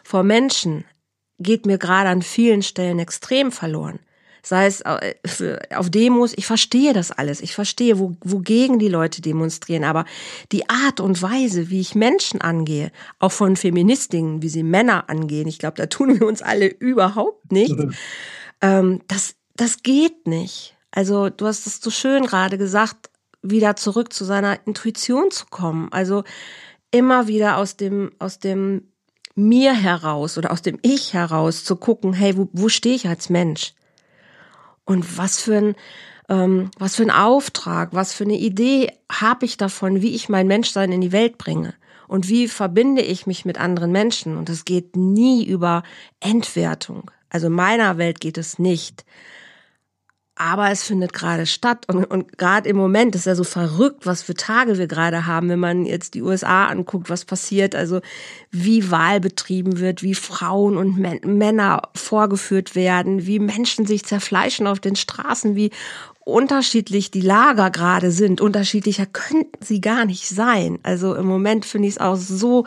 [0.04, 0.84] vor Menschen
[1.38, 3.98] geht mir gerade an vielen Stellen extrem verloren.
[4.42, 7.42] Sei es äh, auf Demos, ich verstehe das alles.
[7.42, 9.84] Ich verstehe, wo, wogegen die Leute demonstrieren.
[9.84, 10.06] Aber
[10.50, 15.46] die Art und Weise, wie ich Menschen angehe, auch von Feministinnen, wie sie Männer angehen,
[15.46, 17.74] ich glaube, da tun wir uns alle überhaupt nicht.
[18.62, 20.74] Ähm, das das geht nicht.
[20.90, 23.10] Also du hast es so schön gerade gesagt,
[23.42, 25.92] wieder zurück zu seiner Intuition zu kommen.
[25.92, 26.24] Also
[26.90, 28.88] immer wieder aus dem, aus dem
[29.34, 33.28] mir heraus oder aus dem Ich heraus zu gucken, hey, wo, wo stehe ich als
[33.28, 33.74] Mensch?
[34.84, 35.74] Und was für ein,
[36.30, 40.46] ähm, was für einen Auftrag, was für eine Idee habe ich davon, wie ich mein
[40.46, 41.74] Menschsein in die Welt bringe
[42.08, 44.38] und wie verbinde ich mich mit anderen Menschen.
[44.38, 45.82] Und es geht nie über
[46.18, 47.10] Entwertung.
[47.28, 49.04] Also in meiner Welt geht es nicht
[50.40, 51.84] aber es findet gerade statt.
[51.86, 55.50] Und, und gerade im Moment ist ja so verrückt, was für Tage wir gerade haben,
[55.50, 58.00] wenn man jetzt die USA anguckt, was passiert, also
[58.50, 64.80] wie Wahl betrieben wird, wie Frauen und Männer vorgeführt werden, wie Menschen sich zerfleischen auf
[64.80, 65.72] den Straßen, wie
[66.20, 68.40] unterschiedlich die Lager gerade sind.
[68.40, 70.78] Unterschiedlicher könnten sie gar nicht sein.
[70.82, 72.64] Also im Moment finde ich es auch so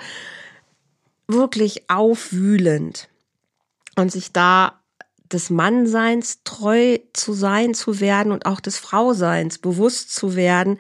[1.27, 3.09] wirklich aufwühlend.
[3.95, 4.82] Und sich da
[5.33, 10.79] des Mannseins treu zu sein, zu werden und auch des Frauseins bewusst zu werden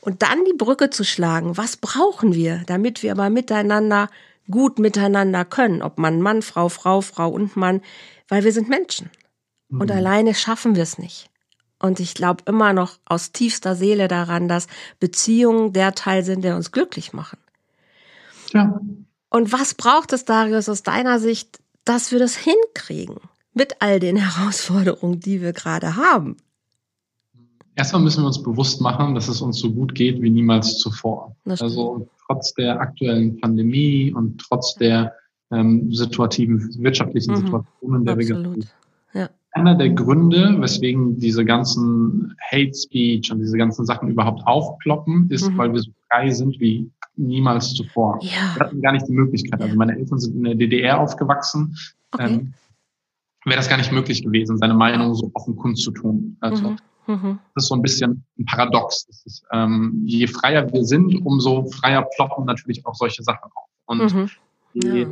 [0.00, 1.56] und dann die Brücke zu schlagen.
[1.56, 4.10] Was brauchen wir, damit wir aber miteinander
[4.50, 5.82] gut miteinander können?
[5.82, 7.80] Ob Mann, Mann, Frau, Frau, Frau und Mann,
[8.28, 9.10] weil wir sind Menschen.
[9.70, 9.96] Und mhm.
[9.96, 11.30] alleine schaffen wir es nicht.
[11.78, 14.68] Und ich glaube immer noch aus tiefster Seele daran, dass
[15.00, 17.38] Beziehungen der Teil sind, der uns glücklich machen.
[18.52, 18.80] Ja.
[19.30, 23.16] Und was braucht es, Darius, aus deiner Sicht, dass wir das hinkriegen?
[23.54, 26.36] Mit all den Herausforderungen, die wir gerade haben?
[27.76, 31.34] Erstmal müssen wir uns bewusst machen, dass es uns so gut geht wie niemals zuvor.
[31.44, 35.12] Also trotz der aktuellen Pandemie und trotz der
[35.50, 37.36] ähm, situativen, wirtschaftlichen mhm.
[37.36, 38.44] Situationen, in der Absolut.
[38.44, 38.74] wir sind.
[39.12, 39.30] Ja.
[39.52, 45.50] Einer der Gründe, weswegen diese ganzen Hate Speech und diese ganzen Sachen überhaupt aufploppen, ist,
[45.50, 45.58] mhm.
[45.58, 48.18] weil wir so frei sind wie niemals zuvor.
[48.22, 48.54] Ja.
[48.54, 49.60] Wir hatten gar nicht die Möglichkeit.
[49.60, 51.76] Also meine Eltern sind in der DDR aufgewachsen.
[52.12, 52.34] Okay.
[52.34, 52.54] Ähm,
[53.44, 56.36] wäre das gar nicht möglich gewesen, seine Meinung so offen kundzutun.
[56.40, 56.76] Also mhm.
[57.06, 57.38] Mhm.
[57.54, 59.06] das ist so ein bisschen ein Paradox.
[59.08, 63.68] Ist, ähm, je freier wir sind, umso freier ploppen natürlich auch solche Sachen auf.
[63.86, 64.30] Und mhm.
[64.72, 65.08] je, ja,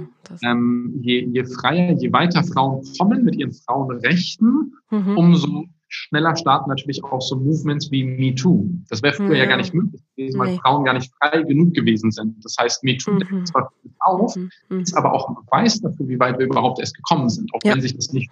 [0.50, 5.16] ähm, je, je freier, je weiter Frauen kommen mit ihren Frauenrechten, mhm.
[5.16, 8.66] umso schneller starten natürlich auch so Movements wie MeToo.
[8.88, 9.44] Das wäre früher ja.
[9.44, 9.46] ja.
[9.46, 10.58] gar nicht möglich gewesen, weil nee.
[10.58, 12.42] Frauen gar nicht frei genug gewesen sind.
[12.42, 13.18] Das heißt, MeToo mhm.
[13.18, 14.50] deckt zwar auf, mhm.
[14.70, 14.80] mhm.
[14.80, 17.74] ist aber auch ein Beweis dafür, wie weit wir überhaupt erst gekommen sind, auch ja.
[17.74, 18.30] wenn sich das nicht.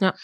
[0.00, 0.14] Ja.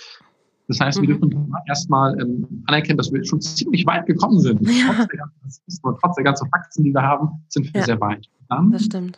[0.68, 1.20] Das heißt, wir mhm.
[1.20, 4.62] dürfen erstmal ähm, anerkennen, dass wir schon ziemlich weit gekommen sind.
[4.62, 4.94] Ja.
[4.94, 7.86] Trotz, der ganzen, trotz der ganzen Fakten, die wir haben, sind wir ja.
[7.86, 8.26] sehr weit.
[8.48, 8.70] Dann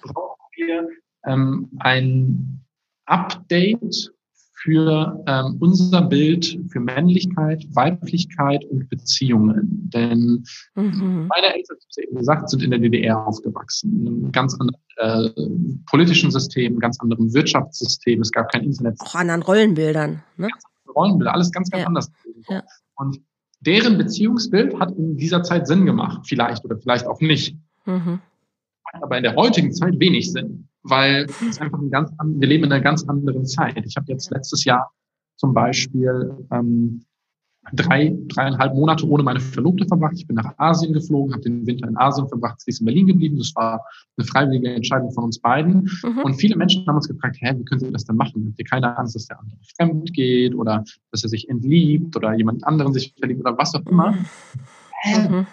[0.03, 0.89] brauchen wir
[1.27, 2.61] ähm, ein
[3.05, 4.14] Update
[4.65, 9.91] für ähm, unser Bild für Männlichkeit, Weiblichkeit und Beziehungen.
[9.93, 11.29] Denn mhm.
[11.29, 15.31] meine Eltern, wie gesagt, sind in der DDR aufgewachsen, in einem ganz anderen äh,
[15.91, 18.23] politischen System, ganz anderem Wirtschaftssystem.
[18.23, 18.99] Es gab kein Internet.
[19.01, 20.23] Auch anderen Rollenbildern.
[20.39, 20.49] Ne?
[20.97, 21.87] Rollenbilder, alles ganz, ganz ja.
[21.87, 22.11] anders.
[22.49, 22.63] Ja.
[22.97, 23.21] Und
[23.61, 27.59] deren Beziehungsbild hat in dieser Zeit Sinn gemacht, vielleicht oder vielleicht auch nicht.
[27.85, 28.21] Mhm.
[28.93, 32.73] Aber in der heutigen Zeit wenig Sinn weil es einfach ein ganz, wir leben in
[32.73, 33.77] einer ganz anderen Zeit.
[33.85, 34.93] Ich habe jetzt letztes Jahr
[35.37, 37.05] zum Beispiel ähm,
[37.73, 40.15] drei, dreieinhalb Monate ohne meine Verlobte verbracht.
[40.17, 43.07] Ich bin nach Asien geflogen, habe den Winter in Asien verbracht, sie ist in Berlin
[43.07, 43.39] geblieben.
[43.39, 43.81] Das war
[44.17, 45.91] eine freiwillige Entscheidung von uns beiden.
[46.03, 46.19] Mhm.
[46.23, 48.45] Und viele Menschen haben uns gefragt, hä, wie können Sie das denn machen?
[48.47, 52.35] Habt ihr keine Angst, dass der andere fremd geht oder dass er sich entliebt oder
[52.35, 54.13] jemand anderen sich verliebt oder was auch immer?
[54.13, 54.27] Mhm.
[55.03, 55.47] Hä?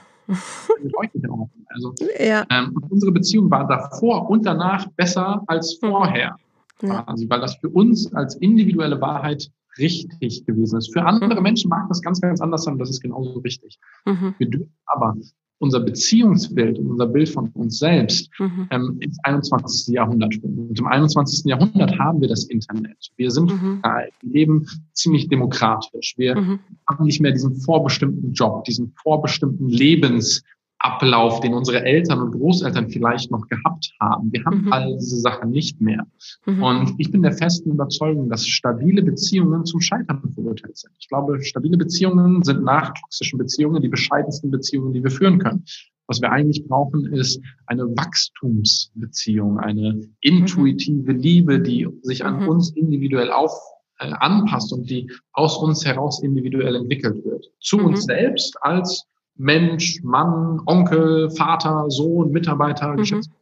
[1.74, 2.46] Also ja.
[2.50, 5.88] ähm, unsere Beziehung war davor und danach besser als mhm.
[5.88, 6.36] vorher.
[6.82, 7.04] Ja.
[7.04, 10.92] Quasi, weil das für uns als individuelle Wahrheit richtig gewesen ist.
[10.92, 11.44] Für andere mhm.
[11.44, 13.80] Menschen mag das ganz, ganz anders sein, das ist genauso richtig.
[14.06, 14.36] Mhm.
[14.38, 15.16] Wir dürfen aber
[15.62, 18.68] unser Beziehungsbild und unser Bild von uns selbst mhm.
[18.72, 19.94] ähm, ins 21.
[19.94, 20.70] Jahrhundert bringen.
[20.70, 21.46] Und im 21.
[21.46, 22.98] Jahrhundert haben wir das Internet.
[23.16, 23.80] Wir sind mhm.
[23.82, 26.16] frei, wir leben ziemlich demokratisch.
[26.18, 26.60] Wir mhm.
[26.90, 30.44] haben nicht mehr diesen vorbestimmten Job, diesen vorbestimmten Lebens,
[30.84, 34.32] Ablauf, den unsere Eltern und Großeltern vielleicht noch gehabt haben.
[34.34, 34.74] Wir haben mhm.
[34.74, 36.08] all diese Sachen nicht mehr.
[36.48, 36.64] Mhm.
[36.64, 40.92] Und ich bin der festen Überzeugung, dass stabile Beziehungen zum Scheitern verurteilt sind.
[41.00, 45.66] Ich glaube, stabile Beziehungen sind nach toxischen Beziehungen die bescheidensten Beziehungen, die wir führen können.
[46.08, 52.50] Was wir eigentlich brauchen, ist eine Wachstumsbeziehung, eine intuitive Liebe, die sich an mhm.
[52.50, 53.54] uns individuell auf,
[54.00, 57.46] äh, anpasst und die aus uns heraus individuell entwickelt wird.
[57.60, 58.14] Zu uns mhm.
[58.14, 59.06] selbst als
[59.42, 62.98] Mensch, Mann, Onkel, Vater, Sohn, Mitarbeiter, mhm.
[62.98, 63.40] Geschäftsführer,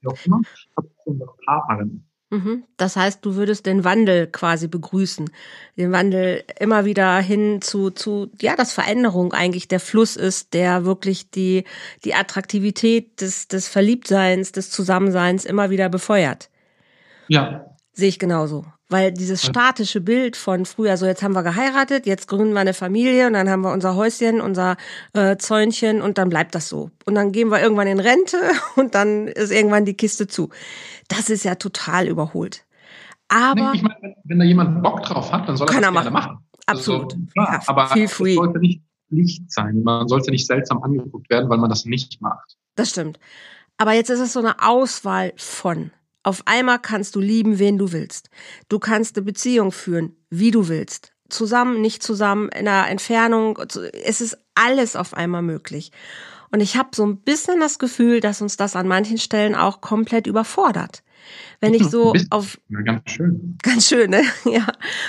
[0.00, 0.40] wie auch immer,
[1.04, 2.04] unsere Partnerin.
[2.30, 2.64] Mhm.
[2.78, 5.30] Das heißt, du würdest den Wandel quasi begrüßen.
[5.76, 10.86] Den Wandel immer wieder hin zu, zu, ja, dass Veränderung eigentlich der Fluss ist, der
[10.86, 11.64] wirklich die,
[12.04, 16.48] die Attraktivität des, des Verliebtseins, des Zusammenseins immer wieder befeuert.
[17.28, 17.66] Ja.
[17.92, 18.64] Sehe ich genauso.
[18.92, 22.74] Weil dieses statische Bild von früher, so jetzt haben wir geheiratet, jetzt gründen wir eine
[22.74, 24.76] Familie und dann haben wir unser Häuschen, unser
[25.14, 26.90] äh, Zäunchen und dann bleibt das so.
[27.06, 28.36] Und dann gehen wir irgendwann in Rente
[28.76, 30.50] und dann ist irgendwann die Kiste zu.
[31.08, 32.64] Das ist ja total überholt.
[33.28, 33.72] Aber.
[33.74, 36.12] ich meine, wenn, wenn, da jemand Bock drauf hat, dann soll er das gerne machen.
[36.12, 36.38] machen.
[36.66, 37.14] Absolut.
[37.14, 38.34] Also, klar, ja, aber feel free.
[38.34, 39.82] Sollte, nicht, Pflicht sein.
[39.82, 42.56] Man sollte nicht seltsam angeguckt werden, weil man das nicht macht.
[42.74, 43.18] Das stimmt.
[43.78, 45.90] Aber jetzt ist es so eine Auswahl von.
[46.22, 48.30] Auf einmal kannst du lieben, wen du willst.
[48.68, 51.12] Du kannst eine Beziehung führen, wie du willst.
[51.28, 53.58] Zusammen, nicht zusammen, in einer Entfernung.
[54.04, 55.90] Es ist alles auf einmal möglich.
[56.52, 59.80] Und ich habe so ein bisschen das Gefühl, dass uns das an manchen Stellen auch
[59.80, 61.02] komplett überfordert.
[61.60, 63.56] Wenn ich so auf ganz schön.
[63.62, 64.22] Ganz schön, ne?
[64.44, 64.66] Ja.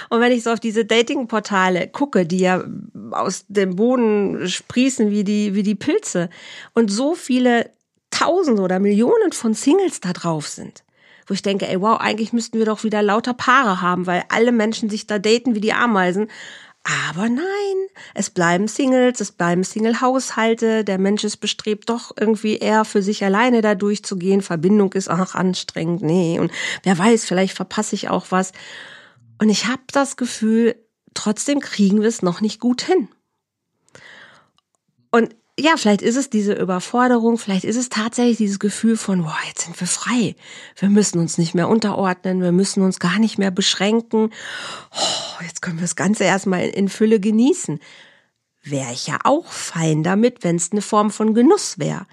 [0.10, 2.64] Und wenn ich so auf diese Dating-Portale gucke, die ja
[3.12, 6.30] aus dem Boden sprießen wie die wie die Pilze
[6.74, 7.72] und so viele
[8.10, 10.84] Tausende oder Millionen von Singles da drauf sind,
[11.28, 14.52] wo ich denke, ey, wow, eigentlich müssten wir doch wieder lauter Paare haben, weil alle
[14.52, 16.30] Menschen sich da daten wie die Ameisen.
[16.84, 17.44] Aber nein,
[18.14, 20.84] es bleiben Singles, es bleiben Single-Haushalte.
[20.84, 24.42] Der Mensch ist bestrebt, doch irgendwie eher für sich alleine da durchzugehen.
[24.42, 26.02] Verbindung ist auch anstrengend.
[26.02, 26.52] Nee, und
[26.84, 28.52] wer weiß, vielleicht verpasse ich auch was.
[29.40, 30.76] Und ich habe das Gefühl,
[31.14, 33.08] trotzdem kriegen wir es noch nicht gut hin.
[35.10, 39.38] Und ja, vielleicht ist es diese Überforderung, vielleicht ist es tatsächlich dieses Gefühl von, boah,
[39.48, 40.36] jetzt sind wir frei.
[40.78, 44.32] Wir müssen uns nicht mehr unterordnen, wir müssen uns gar nicht mehr beschränken.
[44.92, 47.80] Oh, jetzt können wir das Ganze erstmal in Fülle genießen.
[48.64, 52.08] Wäre ich ja auch fein damit, wenn es eine Form von Genuss wäre.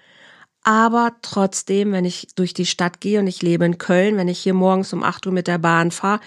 [0.63, 4.41] Aber trotzdem, wenn ich durch die Stadt gehe und ich lebe in Köln, wenn ich
[4.41, 6.21] hier morgens um 8 Uhr mit der Bahn fahre,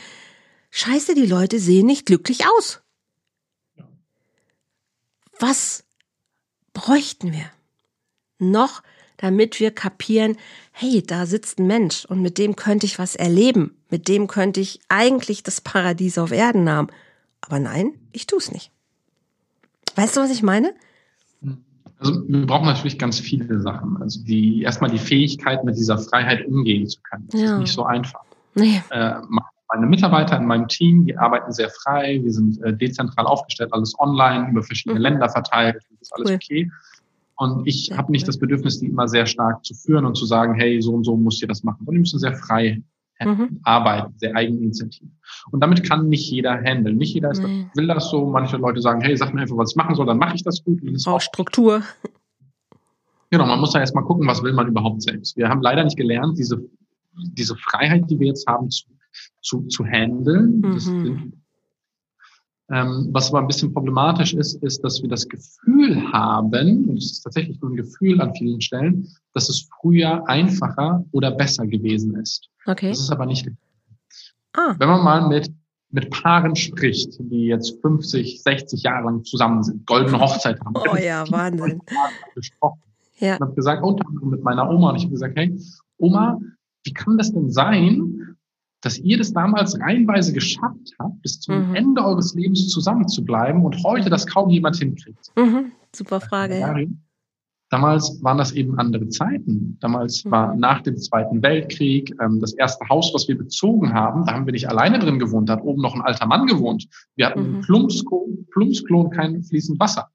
[0.71, 2.81] scheiße, die Leute sehen nicht glücklich aus.
[5.39, 5.83] Was
[6.73, 7.45] bräuchten wir
[8.39, 8.83] noch,
[9.17, 10.37] damit wir kapieren,
[10.71, 14.59] hey, da sitzt ein Mensch und mit dem könnte ich was erleben, mit dem könnte
[14.59, 16.87] ich eigentlich das Paradies auf Erden haben.
[17.41, 18.71] Aber nein, ich tue es nicht.
[19.95, 20.73] Weißt du, was ich meine?
[21.99, 24.01] Also wir brauchen natürlich ganz viele Sachen.
[24.01, 27.27] Also die erstmal die Fähigkeit, mit dieser Freiheit umgehen zu können.
[27.29, 27.53] Das ja.
[27.53, 28.21] ist nicht so einfach.
[28.55, 28.81] Nee.
[28.89, 29.13] Äh,
[29.73, 33.97] meine Mitarbeiter in meinem Team, die arbeiten sehr frei, wir sind äh, dezentral aufgestellt, alles
[33.99, 35.03] online, über verschiedene mhm.
[35.03, 36.35] Länder verteilt, das ist alles cool.
[36.35, 36.71] okay.
[37.35, 40.53] Und ich habe nicht das Bedürfnis, die immer sehr stark zu führen und zu sagen,
[40.53, 42.83] hey, so und so muss ihr das machen, sondern die müssen sehr frei
[43.19, 43.59] mhm.
[43.63, 45.09] arbeiten, sehr eigeninitiativ.
[45.49, 46.97] Und damit kann nicht jeder handeln.
[46.97, 47.67] Nicht jeder ist, nee.
[47.73, 48.27] will das so.
[48.27, 50.63] Manche Leute sagen, hey, sag mir einfach, was ich machen soll, dann mache ich das
[50.63, 50.79] gut.
[50.83, 51.81] Das auch Struktur.
[53.31, 55.35] Genau, man muss ja erstmal gucken, was will man überhaupt selbst.
[55.35, 56.63] Wir haben leider nicht gelernt, diese,
[57.13, 58.85] diese Freiheit, die wir jetzt haben, zu
[59.41, 60.61] zu, zu handeln.
[60.61, 61.33] Mhm.
[62.71, 67.11] Ähm, was aber ein bisschen problematisch ist, ist, dass wir das Gefühl haben, und es
[67.11, 72.15] ist tatsächlich nur ein Gefühl an vielen Stellen, dass es früher einfacher oder besser gewesen
[72.15, 72.49] ist.
[72.65, 72.89] Okay.
[72.89, 73.49] Das ist aber nicht.
[74.53, 74.75] Ah.
[74.77, 75.51] Wenn man mal mit
[75.93, 80.73] mit Paaren spricht, die jetzt 50, 60 Jahre lang zusammen sind, goldene Hochzeit haben.
[80.75, 81.81] Oh ja, Wahnsinn.
[82.33, 82.81] Gesprochen.
[83.19, 83.35] Ja.
[83.35, 85.55] Ich habe gesagt, unter anderem mit meiner Oma, und ich habe gesagt, hey,
[85.99, 86.39] Oma,
[86.83, 88.12] wie kann das denn sein,
[88.83, 91.75] dass ihr das damals reihenweise geschafft habt, bis zum mhm.
[91.75, 95.31] Ende eures Lebens zusammen zu bleiben und heute das kaum jemand hinkriegt.
[95.37, 95.71] Mhm.
[95.95, 96.59] Super Frage.
[96.59, 96.75] Ja.
[97.69, 99.77] Damals waren das eben andere Zeiten.
[99.79, 100.31] Damals mhm.
[100.31, 104.45] war nach dem Zweiten Weltkrieg ähm, das erste Haus, was wir bezogen haben, da haben
[104.45, 106.85] wir nicht alleine drin gewohnt, da hat oben noch ein alter Mann gewohnt.
[107.15, 107.61] Wir hatten mhm.
[107.61, 110.09] Plumpsklon, Plumpsklon, kein fließend Wasser.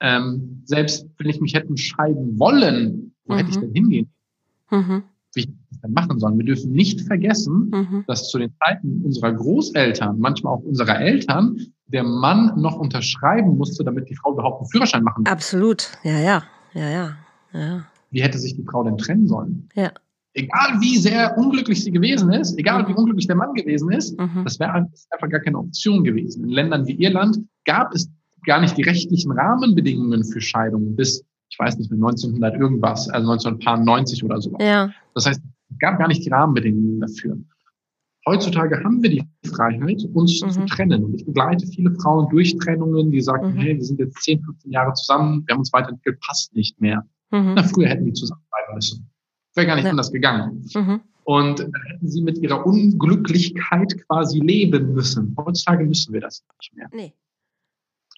[0.00, 3.60] Ähm, selbst wenn ich mich hätten scheiden wollen, wo hätte ich mhm.
[3.62, 4.12] denn hingehen?
[4.70, 6.38] Mhm wie denn machen sollen.
[6.38, 8.04] Wir dürfen nicht vergessen, mhm.
[8.06, 13.84] dass zu den Zeiten unserer Großeltern, manchmal auch unserer Eltern, der Mann noch unterschreiben musste,
[13.84, 15.32] damit die Frau überhaupt einen Führerschein machen kann.
[15.32, 16.42] Absolut, ja, ja,
[16.72, 17.16] ja, ja,
[17.52, 17.84] ja.
[18.10, 19.68] Wie hätte sich die Frau denn trennen sollen?
[19.74, 19.90] Ja.
[20.36, 22.88] Egal wie sehr unglücklich sie gewesen ist, egal mhm.
[22.88, 24.42] wie unglücklich der Mann gewesen ist, mhm.
[24.44, 26.44] das wäre einfach gar keine Option gewesen.
[26.44, 28.10] In Ländern wie Irland gab es
[28.44, 33.30] gar nicht die rechtlichen Rahmenbedingungen für Scheidungen bis ich weiß nicht, mit 1900 irgendwas, also
[33.30, 34.56] 1990 oder so.
[34.58, 34.92] Ja.
[35.14, 37.38] Das heißt, es gab gar nicht die Rahmenbedingungen dafür.
[38.26, 40.50] Heutzutage haben wir die Freiheit, uns mhm.
[40.50, 41.04] zu trennen.
[41.04, 43.58] Und ich begleite viele Frauen durch Trennungen, die sagen, mhm.
[43.58, 47.06] hey, wir sind jetzt 10, 15 Jahre zusammen, wir haben uns weiterentwickelt, passt nicht mehr.
[47.30, 47.52] Mhm.
[47.54, 49.08] Na, früher hätten die zusammenbleiben müssen.
[49.54, 49.90] Wäre gar nicht ja.
[49.90, 50.64] anders gegangen.
[50.74, 51.00] Mhm.
[51.22, 55.36] Und hätten sie mit ihrer Unglücklichkeit quasi leben müssen.
[55.38, 56.88] Heutzutage müssen wir das nicht mehr.
[56.92, 57.12] Nee.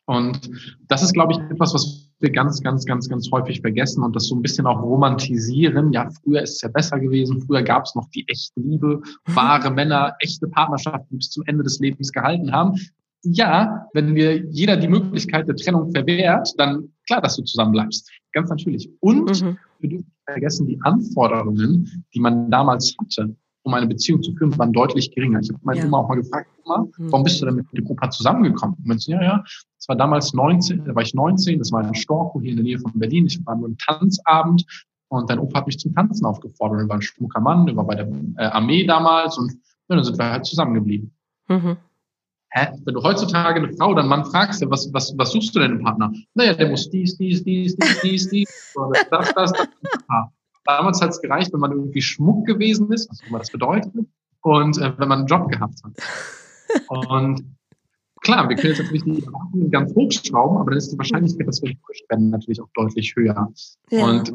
[0.07, 0.51] Und
[0.89, 4.29] das ist, glaube ich, etwas, was wir ganz, ganz, ganz, ganz häufig vergessen und das
[4.29, 5.93] so ein bisschen auch romantisieren.
[5.93, 7.43] Ja, früher ist es ja besser gewesen.
[7.43, 11.65] Früher gab es noch die echte Liebe, wahre Männer, echte Partnerschaften, die bis zum Ende
[11.65, 12.75] des Lebens gehalten haben.
[13.23, 18.09] Ja, wenn wir jeder die Möglichkeit der Trennung verwehrt, dann klar, dass du zusammenbleibst.
[18.33, 18.89] Ganz natürlich.
[19.01, 19.59] Und mhm.
[19.81, 23.35] wir dürfen vergessen, die Anforderungen, die man damals hatte,
[23.67, 25.41] um eine Beziehung zu führen, waren deutlich geringer.
[25.41, 25.87] Ich habe meine ja.
[25.87, 27.13] Oma auch mal gefragt, Oma, mhm.
[27.13, 28.77] warum bist du denn mit dem Opa zusammengekommen?
[28.89, 29.45] Und sie, ja, ja,
[29.77, 32.65] das war damals 19, da war ich 19, das war in Storkow hier in der
[32.65, 33.27] Nähe von Berlin.
[33.27, 34.65] Ich war nur im Tanzabend
[35.09, 36.81] und dein Opa hat mich zum Tanzen aufgefordert.
[36.81, 39.53] Er war ein schmucker Mann, er war bei der äh, Armee damals und
[39.89, 41.13] ja, dann sind wir halt zusammengeblieben.
[41.49, 41.77] Mhm.
[42.51, 45.61] hä, wenn du heutzutage eine Frau oder einen Mann fragst, was, was, was suchst du
[45.61, 46.13] denn im Partner?
[46.35, 49.69] Naja, der muss dies, dies, dies, dies, dies, dies, das, das, das, das.
[50.67, 53.93] Damals hat es gereicht, wenn man irgendwie Schmuck gewesen ist, was immer das bedeutet,
[54.43, 57.09] und äh, wenn man einen Job gehabt hat.
[57.09, 57.57] Und
[58.23, 61.63] klar, wir können jetzt natürlich die Erwartungen ganz hochschrauben, aber dann ist die Wahrscheinlichkeit, dass
[61.63, 63.53] wir enttäuscht werden, natürlich auch deutlich höher.
[63.91, 64.05] Ja.
[64.05, 64.33] Und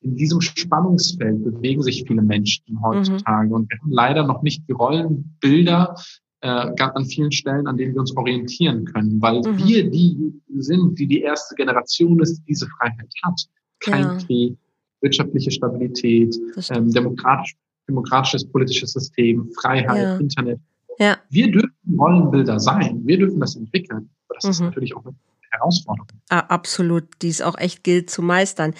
[0.00, 3.48] in diesem Spannungsfeld bewegen sich viele Menschen heutzutage.
[3.48, 3.52] Mhm.
[3.52, 5.94] Und wir haben leider noch nicht die Rollenbilder
[6.40, 9.58] äh, an vielen Stellen, an denen wir uns orientieren können, weil mhm.
[9.58, 13.40] wir die sind, die die erste Generation ist, die diese Freiheit hat.
[13.80, 14.18] Kein ja.
[14.18, 14.58] Krieg,
[15.00, 16.36] wirtschaftliche Stabilität,
[16.70, 17.54] ähm, demokratisch,
[17.88, 20.16] demokratisches politisches System, Freiheit, ja.
[20.16, 20.60] Internet.
[20.98, 21.18] Ja.
[21.30, 24.08] Wir dürfen Rollenbilder sein, wir dürfen das entwickeln.
[24.28, 24.50] Aber das mhm.
[24.50, 25.14] ist natürlich auch eine
[25.50, 26.08] Herausforderung.
[26.28, 28.74] Ah, absolut, die es auch echt gilt zu meistern.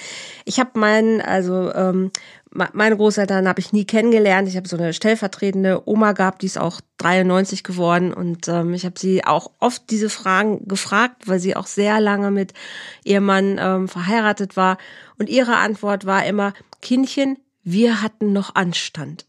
[0.44, 2.10] Ich habe meinen, also ähm,
[2.50, 4.48] meine Großeltern habe ich nie kennengelernt.
[4.48, 8.84] Ich habe so eine stellvertretende Oma gehabt, die ist auch 93 geworden und ähm, ich
[8.84, 12.54] habe sie auch oft diese Fragen gefragt, weil sie auch sehr lange mit
[13.04, 14.78] ihrem Mann ähm, verheiratet war
[15.18, 19.26] und ihre Antwort war immer Kindchen, wir hatten noch Anstand.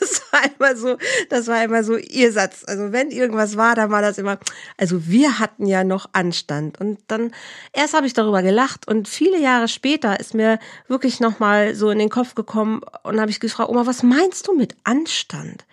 [0.40, 0.96] War immer so,
[1.28, 2.64] das war immer so ihr Satz.
[2.66, 4.38] Also wenn irgendwas war, dann war das immer,
[4.76, 6.80] also wir hatten ja noch Anstand.
[6.80, 7.32] Und dann
[7.72, 11.98] erst habe ich darüber gelacht und viele Jahre später ist mir wirklich nochmal so in
[11.98, 15.64] den Kopf gekommen und habe ich gefragt, Oma, was meinst du mit Anstand?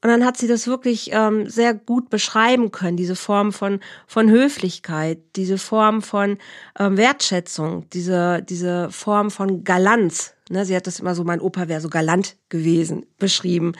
[0.00, 4.30] Und dann hat sie das wirklich ähm, sehr gut beschreiben können, diese Form von, von
[4.30, 6.38] Höflichkeit, diese Form von
[6.78, 10.34] ähm, Wertschätzung, diese, diese Form von Galanz.
[10.50, 10.64] Ne?
[10.64, 13.72] Sie hat das immer so, mein Opa wäre so galant gewesen, beschrieben.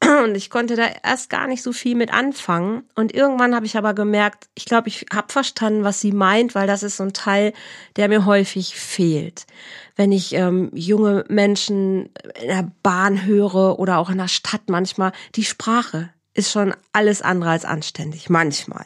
[0.24, 2.84] Und ich konnte da erst gar nicht so viel mit anfangen.
[2.94, 6.66] Und irgendwann habe ich aber gemerkt, ich glaube, ich habe verstanden, was sie meint, weil
[6.66, 7.52] das ist so ein Teil,
[7.96, 9.46] der mir häufig fehlt.
[9.94, 15.12] Wenn ich ähm, junge Menschen in der Bahn höre oder auch in der Stadt manchmal,
[15.34, 18.28] die Sprache ist schon alles andere als anständig.
[18.28, 18.84] Manchmal.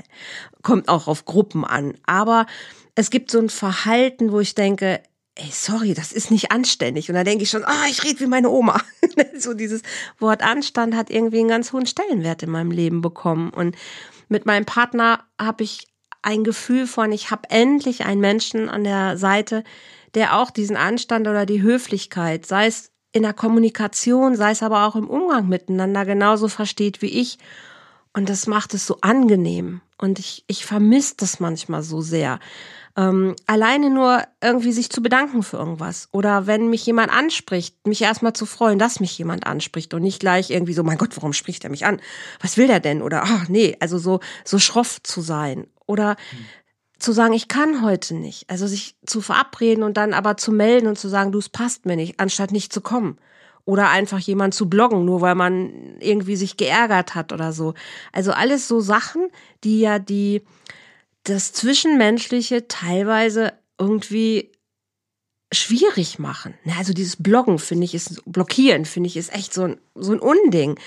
[0.62, 1.94] Kommt auch auf Gruppen an.
[2.06, 2.46] Aber
[2.94, 5.00] es gibt so ein Verhalten, wo ich denke,
[5.36, 7.08] ey, sorry, das ist nicht anständig.
[7.08, 8.80] Und da denke ich schon, ah, oh, ich rede wie meine Oma.
[9.38, 9.82] so dieses
[10.18, 13.50] Wort Anstand hat irgendwie einen ganz hohen Stellenwert in meinem Leben bekommen.
[13.50, 13.76] Und
[14.28, 15.88] mit meinem Partner habe ich
[16.22, 19.64] ein Gefühl von, ich habe endlich einen Menschen an der Seite,
[20.14, 24.86] der auch diesen Anstand oder die Höflichkeit, sei es in der Kommunikation, sei es aber
[24.86, 27.38] auch im Umgang miteinander, genauso versteht wie ich.
[28.12, 29.80] Und das macht es so angenehm.
[29.96, 32.40] Und ich, ich vermisse das manchmal so sehr.
[32.96, 36.08] Ähm, alleine nur irgendwie sich zu bedanken für irgendwas.
[36.12, 40.20] Oder wenn mich jemand anspricht, mich erstmal zu freuen, dass mich jemand anspricht und nicht
[40.20, 42.00] gleich irgendwie so, mein Gott, warum spricht er mich an?
[42.40, 43.02] Was will der denn?
[43.02, 45.68] Oder, ach nee, also so, so schroff zu sein.
[45.86, 46.46] Oder mhm.
[46.98, 48.50] zu sagen, ich kann heute nicht.
[48.50, 51.86] Also sich zu verabreden und dann aber zu melden und zu sagen, du, es passt
[51.86, 53.18] mir nicht, anstatt nicht zu kommen
[53.64, 57.74] oder einfach jemand zu bloggen, nur weil man irgendwie sich geärgert hat oder so.
[58.12, 59.28] Also alles so Sachen,
[59.62, 60.42] die ja die
[61.30, 64.52] das Zwischenmenschliche teilweise irgendwie
[65.52, 66.54] schwierig machen.
[66.78, 70.20] Also dieses Bloggen finde ich ist, blockieren finde ich ist echt so ein, so ein
[70.20, 70.78] Unding.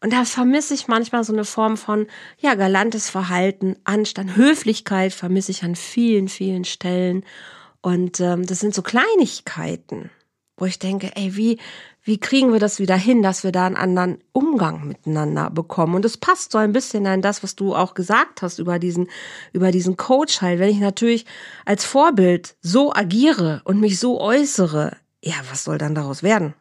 [0.00, 2.06] Und da vermisse ich manchmal so eine Form von,
[2.38, 7.24] ja, galantes Verhalten, Anstand, Höflichkeit vermisse ich an vielen, vielen Stellen.
[7.80, 10.10] Und ähm, das sind so Kleinigkeiten,
[10.56, 11.58] wo ich denke, ey, wie,
[12.06, 15.96] wie kriegen wir das wieder hin, dass wir da einen anderen Umgang miteinander bekommen?
[15.96, 19.08] Und es passt so ein bisschen an das, was du auch gesagt hast über diesen,
[19.52, 20.60] über diesen Coach halt.
[20.60, 21.26] Wenn ich natürlich
[21.64, 26.54] als Vorbild so agiere und mich so äußere, ja, was soll dann daraus werden?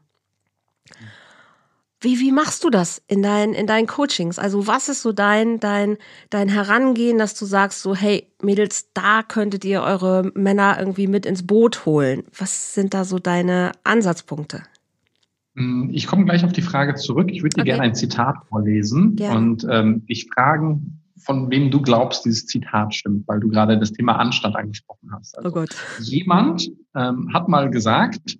[1.99, 4.39] Wie, wie machst du das in deinen, in deinen Coachings?
[4.39, 5.97] Also was ist so dein, dein,
[6.31, 11.27] dein Herangehen, dass du sagst so, hey, Mädels, da könntet ihr eure Männer irgendwie mit
[11.27, 12.23] ins Boot holen?
[12.36, 14.63] Was sind da so deine Ansatzpunkte?
[15.55, 17.29] Hm, ich komme gleich auf die Frage zurück.
[17.31, 17.71] Ich würde dir okay.
[17.71, 19.37] gerne ein Zitat vorlesen gerne.
[19.37, 23.91] und ähm, dich fragen, von wem du glaubst, dieses Zitat stimmt, weil du gerade das
[23.91, 25.37] Thema Anstand angesprochen hast.
[25.37, 25.75] Also, oh Gott.
[26.01, 28.37] Jemand ähm, hat mal gesagt,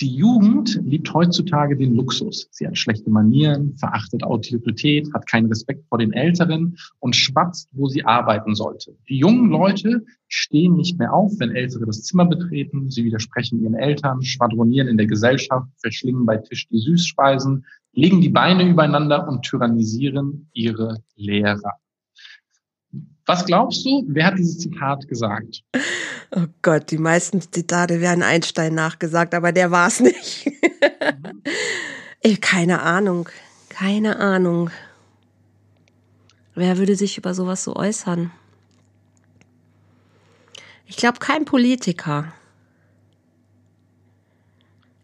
[0.00, 2.48] die Jugend liebt heutzutage den Luxus.
[2.52, 7.86] Sie hat schlechte Manieren, verachtet Autorität, hat keinen Respekt vor den Älteren und schwatzt, wo
[7.86, 8.96] sie arbeiten sollte.
[9.10, 12.90] Die jungen Leute stehen nicht mehr auf, wenn Ältere das Zimmer betreten.
[12.90, 18.30] Sie widersprechen ihren Eltern, schwadronieren in der Gesellschaft, verschlingen bei Tisch die Süßspeisen, legen die
[18.30, 21.74] Beine übereinander und tyrannisieren ihre Lehrer.
[23.26, 25.62] Was glaubst du, wer hat dieses Zitat gesagt?
[26.32, 30.50] Oh Gott, die meisten Zitate werden Einstein nachgesagt, aber der war es nicht.
[32.22, 33.28] ich, keine Ahnung.
[33.68, 34.70] Keine Ahnung.
[36.54, 38.30] Wer würde sich über sowas so äußern?
[40.86, 42.32] Ich glaube, kein Politiker.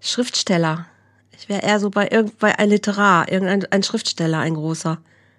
[0.01, 0.87] Schriftsteller.
[1.33, 4.99] Ich wäre eher so bei irgendein ein Literar, irgendein ein Schriftsteller, ein großer.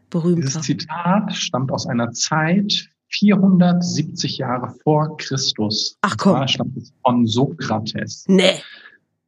[0.10, 5.98] berühmt Dieses Zitat stammt aus einer Zeit 470 Jahre vor Christus.
[6.02, 6.34] Ach komm.
[6.34, 8.26] Zwar stammt es von Sokrates.
[8.28, 8.62] Nee.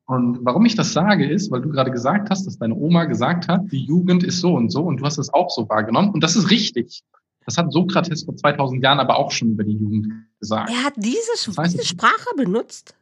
[0.05, 3.47] Und warum ich das sage, ist, weil du gerade gesagt hast, dass deine Oma gesagt
[3.47, 6.09] hat, die Jugend ist so und so und du hast es auch so wahrgenommen.
[6.11, 7.01] Und das ist richtig.
[7.45, 10.07] Das hat Sokrates vor 2000 Jahren aber auch schon über die Jugend
[10.39, 10.69] gesagt.
[10.71, 12.95] Er hat diese, Das heißt, diese Sprache benutzt?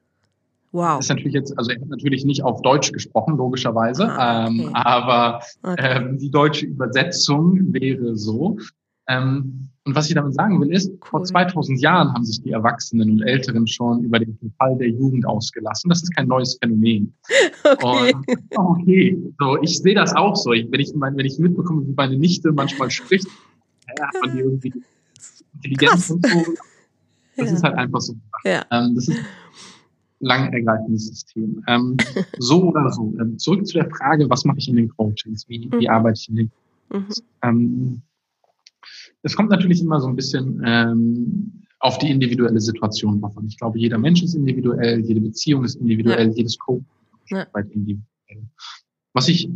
[0.74, 1.00] Wow.
[1.00, 4.62] ist natürlich jetzt, also er hat natürlich nicht auf Deutsch gesprochen, logischerweise, Ah, okay.
[4.64, 5.76] ähm, aber Okay.
[5.98, 8.58] ähm, die deutsche Übersetzung wäre so.
[9.08, 11.26] Ähm, und was ich damit sagen will, ist, vor Cool.
[11.28, 15.88] 2000 Jahren haben sich die Erwachsenen und Älteren schon über den Verfall der Jugend ausgelassen.
[15.90, 17.14] Das ist kein neues Phänomen.
[17.80, 18.14] Okay.
[18.14, 20.52] Und, okay, so, ich sehe das auch so.
[20.54, 23.28] Ich, wenn, ich, mein- wenn ich mitbekomme, wie meine Nichte manchmal spricht,
[23.98, 24.74] ja, man die irgendwie
[25.56, 26.46] Intelligenz und so.
[27.40, 27.56] Das Ja.
[27.58, 28.16] ist halt einfach so.
[28.46, 28.66] Ja.
[28.72, 29.26] Ähm, das ist ein
[30.22, 31.64] lang ergreifendes System.
[31.68, 31.96] Ähm,
[32.40, 33.14] so oder so.
[33.22, 35.48] Ähm, zurück zu der Frage, was mache ich in den Coachings?
[35.48, 35.94] Wie, wie Mhm.
[35.94, 36.52] arbeite ich in den
[36.92, 37.06] Mhm.
[37.44, 38.02] ähm,
[39.24, 43.46] Es kommt natürlich immer so ein bisschen ähm, auf die individuelle Situation an.
[43.48, 46.86] Ich glaube, jeder Mensch ist individuell, jede Beziehung ist individuell, jedes Coaching
[47.24, 47.48] ist Ja.
[47.54, 48.04] weit individuell.
[49.14, 49.50] Was ich,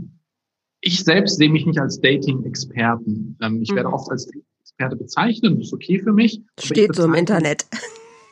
[0.81, 3.37] ich selbst sehe mich nicht als Dating-Experten.
[3.41, 3.75] Ähm, ich Mhm.
[3.75, 6.41] werde oft als Dating-Experte bezeichnet, das ist okay für mich.
[6.59, 7.65] Steht so im Internet.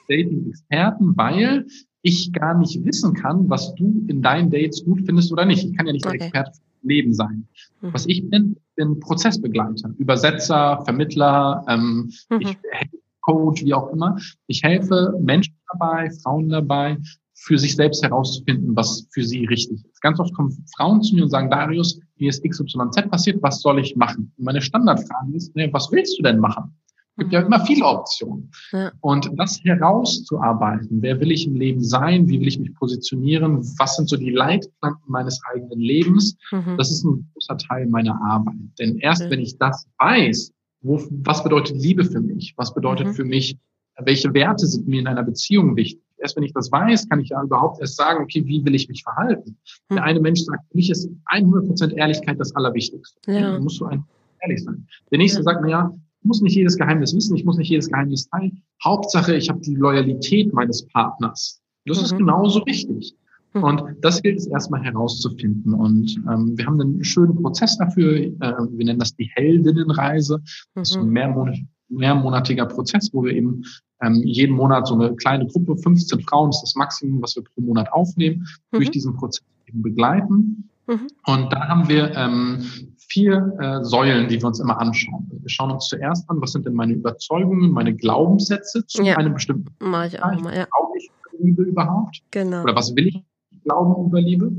[0.08, 1.66] Dating-Experten, weil
[2.02, 5.66] ich gar nicht wissen kann, was du in deinen Dates gut findest oder nicht.
[5.66, 6.24] Ich kann ja nicht der Okay.
[6.26, 7.48] Experte für Leben sein.
[7.82, 7.94] Mhm.
[7.94, 12.40] Was ich bin, bin Prozessbegleiter, Übersetzer, Vermittler, ähm, Mhm.
[12.40, 14.18] ich helfe Coach, wie auch immer.
[14.48, 16.98] Ich helfe Menschen dabei, Frauen dabei,
[17.36, 20.02] für sich selbst herauszufinden, was für sie richtig ist.
[20.02, 23.80] Ganz oft kommen Frauen zu mir und sagen, Darius, mir ist XYZ passiert, was soll
[23.80, 24.32] ich machen?
[24.38, 26.74] Und meine Standardfrage ist, ne, was willst du denn machen?
[27.20, 28.50] Es gibt ja immer viele Optionen.
[28.72, 28.92] Ja.
[29.02, 33.96] Und das herauszuarbeiten, wer will ich im Leben sein, wie will ich mich positionieren, was
[33.98, 36.78] sind so die Leitplanken meines eigenen Lebens, Mhm.
[36.78, 38.56] das ist ein großer Teil meiner Arbeit.
[38.80, 39.30] Denn erst Mhm.
[39.32, 40.52] wenn ich das weiß,
[40.82, 43.14] wo, was bedeutet Liebe für mich, was bedeutet Mhm.
[43.14, 43.58] für mich,
[44.02, 47.30] welche Werte sind mir in einer Beziehung wichtig, erst wenn ich das weiß, kann ich
[47.30, 49.58] ja überhaupt erst sagen, okay, wie will ich mich verhalten.
[49.90, 49.96] Mhm.
[49.96, 53.20] Der eine Mensch sagt, für mich ist 100% Ehrlichkeit das Allerwichtigste.
[53.30, 53.52] Ja.
[53.54, 54.06] Dann musst du einfach
[54.42, 54.88] ehrlich sein.
[55.12, 55.44] Der nächste Ja.
[55.44, 58.62] sagt mir, ja, ich muss nicht jedes Geheimnis wissen, ich muss nicht jedes Geheimnis teilen.
[58.84, 61.62] Hauptsache, ich habe die Loyalität meines Partners.
[61.86, 62.18] Das ist Mhm.
[62.20, 63.16] genauso wichtig.
[63.54, 63.64] Mhm.
[63.64, 65.74] Und das gilt es erstmal herauszufinden.
[65.74, 68.18] Und ähm, wir haben einen schönen Prozess dafür.
[68.18, 70.40] Äh, wir nennen das die Heldinnenreise.
[70.76, 71.14] Das ist ein Mhm.
[71.14, 71.58] mehrmonat,
[71.90, 73.64] mehrmonatiger Prozess, wo wir eben
[74.02, 77.62] ähm, jeden Monat so eine kleine Gruppe, 15 Frauen ist das Maximum, was wir pro
[77.62, 78.92] Monat aufnehmen, durch Mhm.
[78.92, 80.69] diesen Prozess eben begleiten.
[80.90, 81.08] Mhm.
[81.28, 82.66] Und da haben wir ähm,
[82.98, 85.30] vier äh, Säulen, die wir uns immer anschauen.
[85.32, 89.16] Wir schauen uns zuerst an, was sind denn meine Überzeugungen, meine Glaubenssätze zu Ja.
[89.18, 90.66] einem bestimmten Mach ich auch mal, ja.
[90.66, 92.22] Glaube ich an Liebe überhaupt?
[92.32, 92.64] Genau.
[92.64, 93.24] Oder was will ich
[93.64, 94.52] glauben über Liebe?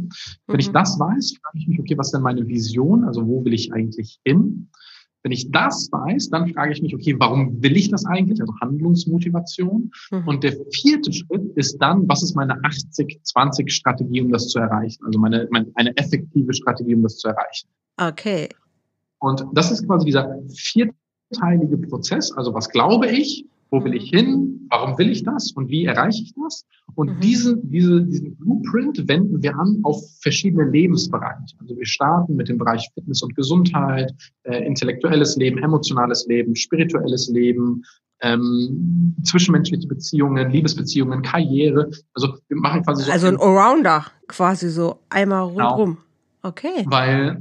[0.46, 0.74] Wenn ich Mhm.
[0.74, 3.04] das weiß, frage ich mich, okay, was ist denn meine Vision?
[3.04, 4.68] Also wo will ich eigentlich hin?
[5.22, 8.40] Wenn ich das weiß, dann frage ich mich, okay, warum will ich das eigentlich?
[8.40, 9.90] Also Handlungsmotivation.
[10.10, 10.28] Mhm.
[10.28, 15.04] Und der vierte Schritt ist dann, was ist meine 80-20-Strategie, um das zu erreichen?
[15.04, 17.68] Also meine, meine, eine effektive Strategie, um das zu erreichen.
[17.98, 18.48] Okay.
[19.18, 22.32] Und das ist quasi dieser vierteilige Prozess.
[22.32, 23.44] Also was glaube ich?
[23.70, 23.96] Wo will Mhm.
[23.96, 24.66] ich hin?
[24.68, 25.52] Warum will ich das?
[25.52, 26.64] Und wie erreiche ich das?
[26.94, 27.20] Und Mhm.
[27.20, 31.56] diese, diese, diesen Blueprint wenden wir an auf verschiedene Lebensbereiche.
[31.60, 34.12] Also wir starten mit dem Bereich Fitness und Gesundheit,
[34.44, 37.82] äh, intellektuelles Leben, emotionales Leben, spirituelles Leben,
[38.22, 41.90] ähm, zwischenmenschliche Beziehungen, Liebesbeziehungen, Karriere.
[42.14, 45.68] Also wir machen quasi so Also ein Allrounder, quasi so einmal Genau.
[45.76, 45.98] rundrum.
[46.42, 46.84] Okay.
[46.86, 47.38] weil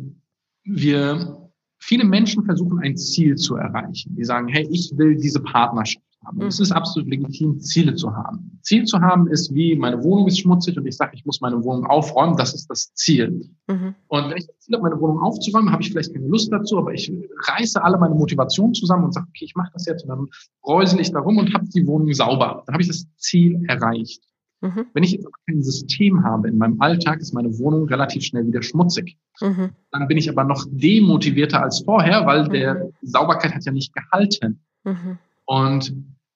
[0.66, 1.50] wir
[1.80, 4.14] viele Menschen versuchen, ein Ziel zu erreichen.
[4.18, 6.40] Die sagen, hey, ich will diese Partnerschaft haben.
[6.42, 6.64] Und Es Mhm.
[6.64, 8.60] ist absolut legitim, Ziele zu haben.
[8.62, 11.64] Ziel zu haben ist wie, meine Wohnung ist schmutzig und ich sage, ich muss meine
[11.64, 12.36] Wohnung aufräumen.
[12.38, 13.50] Das ist das Ziel.
[13.68, 13.96] Mhm.
[14.08, 16.78] Und wenn ich das Ziel habe, meine Wohnung aufzuräumen, habe ich vielleicht keine Lust dazu,
[16.78, 17.12] aber ich
[17.48, 20.28] reiße alle meine Motivation zusammen und sage, okay, ich mache das jetzt und dann
[20.66, 22.64] räusel ich darum und habe die Wohnung sauber.
[22.66, 24.24] Dann habe ich das Ziel erreicht.
[24.62, 24.88] Mhm.
[24.94, 28.46] Wenn ich jetzt aber kein System habe in meinem Alltag, ist meine Wohnung relativ schnell
[28.46, 29.70] wieder schmutzig Mhm.
[29.92, 32.50] dann bin ich aber noch demotivierter als vorher, weil Mhm.
[32.52, 34.60] der Sauberkeit hat ja nicht gehalten.
[35.50, 35.56] Mhm.
[35.56, 35.94] Und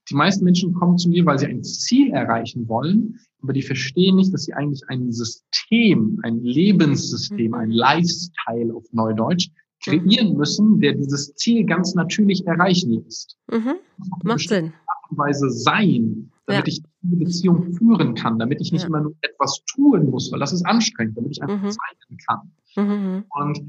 [0.09, 4.15] die meisten Menschen kommen zu mir, weil sie ein Ziel erreichen wollen, aber die verstehen
[4.17, 7.53] nicht, dass sie eigentlich ein System, ein Lebenssystem, Mhm.
[7.53, 9.49] ein Lifestyle auf Neudeutsch
[9.83, 13.37] kreieren müssen, der dieses Ziel ganz natürlich erreichen lässt.
[13.51, 13.57] Mhm.
[13.67, 13.79] Eine
[14.23, 14.65] Macht Sinn.
[14.87, 16.73] Art und Weise sein, damit Ja.
[16.73, 18.87] ich diese Beziehung führen kann, damit ich nicht Ja.
[18.87, 21.71] immer nur etwas tun muss, weil das ist anstrengend, damit ich einfach Mhm.
[21.71, 22.51] sein kann.
[22.87, 23.23] Mhm.
[23.29, 23.59] Und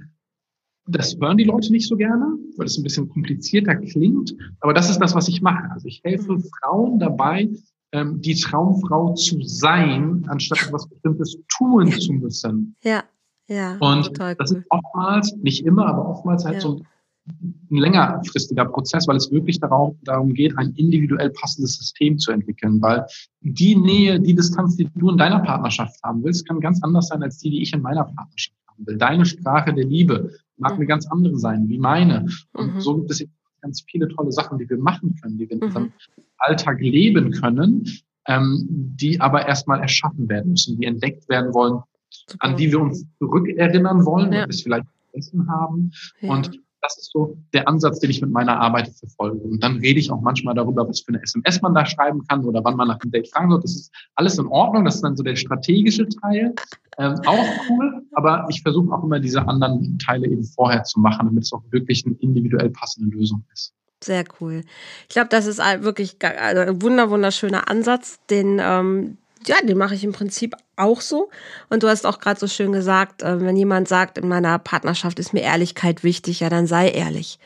[0.87, 4.35] das hören die Leute nicht so gerne, weil es ein bisschen komplizierter klingt.
[4.61, 5.70] Aber das ist das, was ich mache.
[5.70, 7.49] Also ich helfe Frauen dabei,
[7.93, 12.74] ähm, die Traumfrau zu sein, anstatt etwas Bestimmtes tun zu müssen.
[12.82, 13.05] Ja,
[13.49, 13.76] ja.
[13.78, 14.59] Und total das cool.
[14.59, 16.61] ist oftmals, nicht immer, aber oftmals halt Ja.
[16.61, 16.80] so
[17.26, 22.82] ein längerfristiger Prozess, weil es wirklich darauf, darum geht, ein individuell passendes System zu entwickeln,
[22.82, 23.07] weil
[23.41, 27.22] die Nähe, die Distanz, die du in deiner Partnerschaft haben willst, kann ganz anders sein
[27.22, 28.99] als die, die ich in meiner Partnerschaft haben will.
[28.99, 30.79] Deine Sprache der Liebe mag mhm.
[30.79, 32.27] eine ganz andere sein, wie meine.
[32.53, 32.81] Und mhm.
[32.81, 33.25] so gibt es
[33.61, 35.65] ganz viele tolle Sachen, die wir machen können, die wir in mhm.
[35.65, 35.93] unserem
[36.39, 37.89] Alltag leben können,
[38.27, 41.81] ähm, die aber erstmal erschaffen werden müssen, die entdeckt werden wollen,
[42.11, 42.45] Super.
[42.45, 44.41] an die wir uns zurückerinnern wollen, ja.
[44.41, 45.93] wir es vielleicht vergessen haben.
[46.21, 46.33] Ja.
[46.33, 49.39] Und das ist so der Ansatz, den ich mit meiner Arbeit verfolge.
[49.39, 52.45] Und dann rede ich auch manchmal darüber, was für eine SMS man da schreiben kann
[52.45, 53.61] oder wann man nach dem Date fragen soll.
[53.61, 54.85] Das ist alles in Ordnung.
[54.85, 56.55] Das ist dann so der strategische Teil.
[56.99, 58.03] Ähm, auch cool.
[58.12, 61.62] Aber ich versuche auch immer diese anderen Teile eben vorher zu machen, damit es auch
[61.70, 63.72] wirklich eine individuell passende Lösung ist.
[64.03, 64.62] Sehr cool.
[65.09, 69.16] Ich glaube, das ist wirklich also ein wunder wunderschöner Ansatz, den ähm,
[69.49, 71.31] ja, den mache ich im Prinzip auch so.
[71.71, 75.19] Und du hast auch gerade so schön gesagt, äh, wenn jemand sagt, in meiner Partnerschaft
[75.19, 77.39] ist mir Ehrlichkeit wichtig, ja, dann sei ehrlich.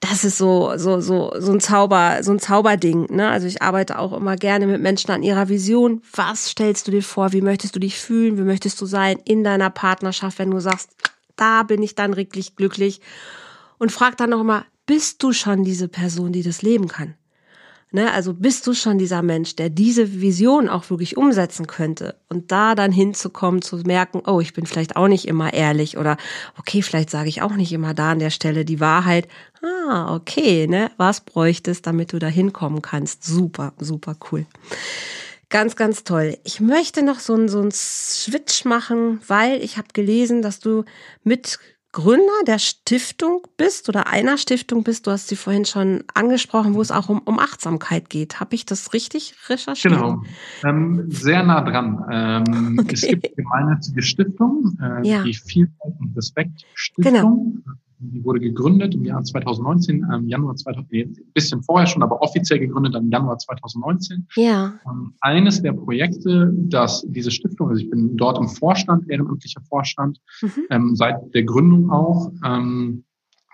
[0.00, 3.28] Das ist so, so, so, so ein Zauber, so ein Zauberding, ne?
[3.28, 6.02] Also ich arbeite auch immer gerne mit Menschen an ihrer Vision.
[6.14, 7.32] Was stellst du dir vor?
[7.32, 8.36] Wie möchtest du dich fühlen?
[8.38, 10.90] Wie möchtest du sein in deiner Partnerschaft, wenn du sagst,
[11.36, 13.00] da bin ich dann wirklich glücklich?
[13.78, 17.14] Und frag dann noch mal, bist du schon diese Person, die das leben kann?
[17.94, 22.50] Ne, also bist du schon dieser Mensch, der diese Vision auch wirklich umsetzen könnte und
[22.50, 26.16] da dann hinzukommen, zu merken, oh, ich bin vielleicht auch nicht immer ehrlich oder
[26.58, 29.28] okay, vielleicht sage ich auch nicht immer da an der Stelle die Wahrheit.
[29.62, 33.22] Ah, okay, ne, was bräuchtest, damit du da hinkommen kannst?
[33.22, 34.44] Super, super cool.
[35.48, 36.36] Ganz, ganz toll.
[36.42, 40.82] Ich möchte noch so einen, so einen Switch machen, weil ich habe gelesen, dass du
[41.22, 41.60] mit
[41.94, 45.06] Gründer der Stiftung bist oder einer Stiftung bist.
[45.06, 48.40] Du hast sie vorhin schon angesprochen, wo es auch um, um Achtsamkeit geht.
[48.40, 49.94] Habe ich das richtig recherchiert?
[49.94, 50.20] Genau,
[50.64, 52.04] ähm, sehr nah dran.
[52.10, 52.94] Ähm, okay.
[52.94, 55.22] Es gibt gemeinnützige Stiftung, äh, ja.
[55.22, 57.12] die Vielfalt und Respekt Stiftung.
[57.14, 57.76] Genau.
[58.12, 62.58] Die wurde gegründet im Jahr 2019, im Januar 2000, ein bisschen vorher schon, aber offiziell
[62.58, 64.26] gegründet im Januar 2019.
[64.36, 64.74] Ja.
[64.84, 70.20] Und eines der Projekte, dass diese Stiftung, also ich bin dort im Vorstand, ehrenamtlicher Vorstand,
[70.42, 70.50] mhm.
[70.70, 73.04] ähm, seit der Gründung auch, ähm,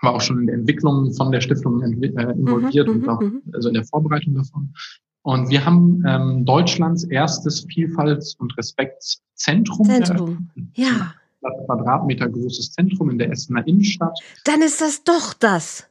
[0.01, 3.41] war auch schon in der Entwicklung von der Stiftung äh, involviert mhm, und auch mhm.
[3.53, 4.73] also in der Vorbereitung davon.
[5.23, 9.85] Und wir haben ähm, Deutschlands erstes Vielfalts- und Respektszentrum.
[9.87, 11.13] Zentrum, ja.
[11.65, 14.17] Quadratmeter großes Zentrum in der Essener Innenstadt.
[14.45, 15.87] Dann ist das doch das.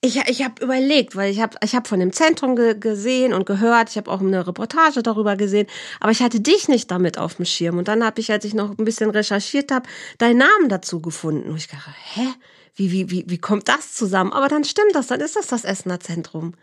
[0.00, 3.46] Ich, ich habe überlegt, weil ich habe ich hab von dem Zentrum ge gesehen und
[3.46, 5.66] gehört, ich habe auch eine Reportage darüber gesehen,
[5.98, 7.78] aber ich hatte dich nicht damit auf dem Schirm.
[7.78, 9.88] Und dann habe ich, als ich noch ein bisschen recherchiert habe,
[10.18, 11.50] deinen Namen dazu gefunden.
[11.50, 12.26] Und ich dachte, hä?
[12.76, 14.32] Wie, wie, wie, wie kommt das zusammen?
[14.32, 16.54] Aber dann stimmt das, dann ist das das Essener Zentrum.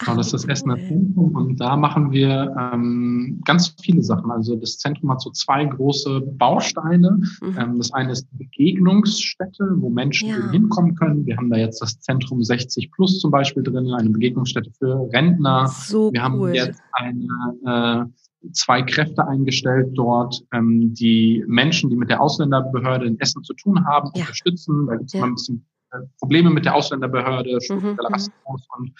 [0.00, 4.30] Genau, das ist das Essener Zentrum und da machen wir ähm, ganz viele Sachen.
[4.30, 7.20] Also das Zentrum hat so zwei große Bausteine.
[7.42, 7.58] Mhm.
[7.58, 10.50] Ähm, das eine ist Begegnungsstätte, wo Menschen ja.
[10.50, 11.26] hinkommen können.
[11.26, 15.68] Wir haben da jetzt das Zentrum 60 Plus zum Beispiel drin, eine Begegnungsstätte für Rentner.
[15.68, 16.24] So wir cool.
[16.24, 18.06] haben jetzt eine
[18.46, 23.52] äh, zwei Kräfte eingestellt dort, ähm, die Menschen, die mit der Ausländerbehörde in Essen zu
[23.52, 24.22] tun haben, ja.
[24.22, 24.86] unterstützen.
[24.86, 25.20] Da gibt es ja.
[25.20, 28.14] mal ein bisschen äh, Probleme mit der Ausländerbehörde, mhm, struktureller mhm.
[28.14, 28.92] Rassismus und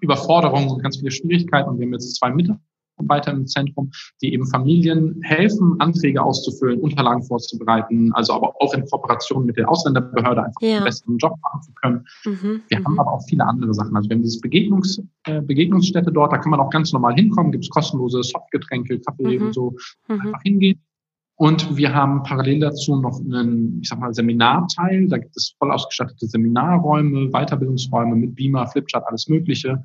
[0.00, 1.68] Überforderungen und ganz viele Schwierigkeiten.
[1.68, 3.90] Und wir haben jetzt zwei Mitarbeiter im Zentrum,
[4.22, 9.68] die eben Familien helfen, Anträge auszufüllen, Unterlagen vorzubereiten, also aber auch in Kooperation mit der
[9.68, 10.76] Ausländerbehörde einfach ja.
[10.76, 12.04] einen besseren Job machen zu können.
[12.24, 13.00] Mhm, wir haben mhm.
[13.00, 13.96] aber auch viele andere Sachen.
[13.96, 17.52] Also wir haben diese Begegnungs, äh, Begegnungsstätte dort, da kann man auch ganz normal hinkommen,
[17.52, 19.46] gibt es kostenlose Softgetränke, Kaffee mhm.
[19.46, 19.74] und so,
[20.08, 20.20] mhm.
[20.20, 20.80] einfach hingehen.
[21.38, 25.06] Und wir haben parallel dazu noch einen, ich sag mal, Seminarteil.
[25.08, 29.82] Da gibt es voll ausgestattete Seminarräume, Weiterbildungsräume mit Beamer, Flipchart, alles Mögliche.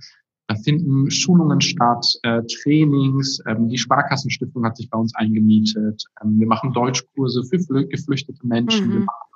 [0.47, 3.41] Da finden Schulungen statt, äh, Trainings.
[3.47, 6.05] Ähm, die Sparkassenstiftung hat sich bei uns eingemietet.
[6.23, 8.87] Ähm, wir machen Deutschkurse für geflüchtete Menschen.
[8.87, 8.93] Mhm.
[8.93, 9.30] Wir machen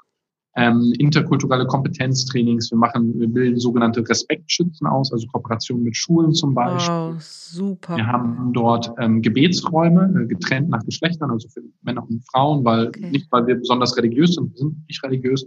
[0.56, 2.72] ähm, interkulturelle Kompetenztrainings.
[2.72, 6.94] Wir machen, wir bilden sogenannte Respektschützen aus, also Kooperation mit Schulen zum Beispiel.
[6.94, 7.98] Wow, super.
[7.98, 12.88] Wir haben dort ähm, Gebetsräume, äh, getrennt nach Geschlechtern, also für Männer und Frauen, weil
[12.88, 13.10] okay.
[13.12, 15.46] nicht, weil wir besonders religiös sind, wir sind nicht religiös,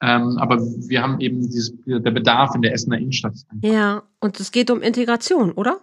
[0.00, 3.34] ähm, aber wir haben eben dieses, der Bedarf in der Essener Innenstadt.
[3.62, 5.80] Ja, und es geht um Integration, oder?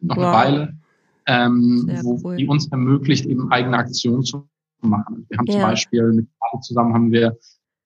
[0.00, 0.24] noch wow.
[0.24, 0.76] eine Weile
[1.26, 2.36] ähm, wo, cool.
[2.36, 4.48] die uns ermöglicht, eben eigene Aktionen zu
[4.80, 5.26] machen.
[5.28, 5.52] Wir haben ja.
[5.52, 6.28] zum Beispiel mit
[6.62, 7.36] zusammen haben wir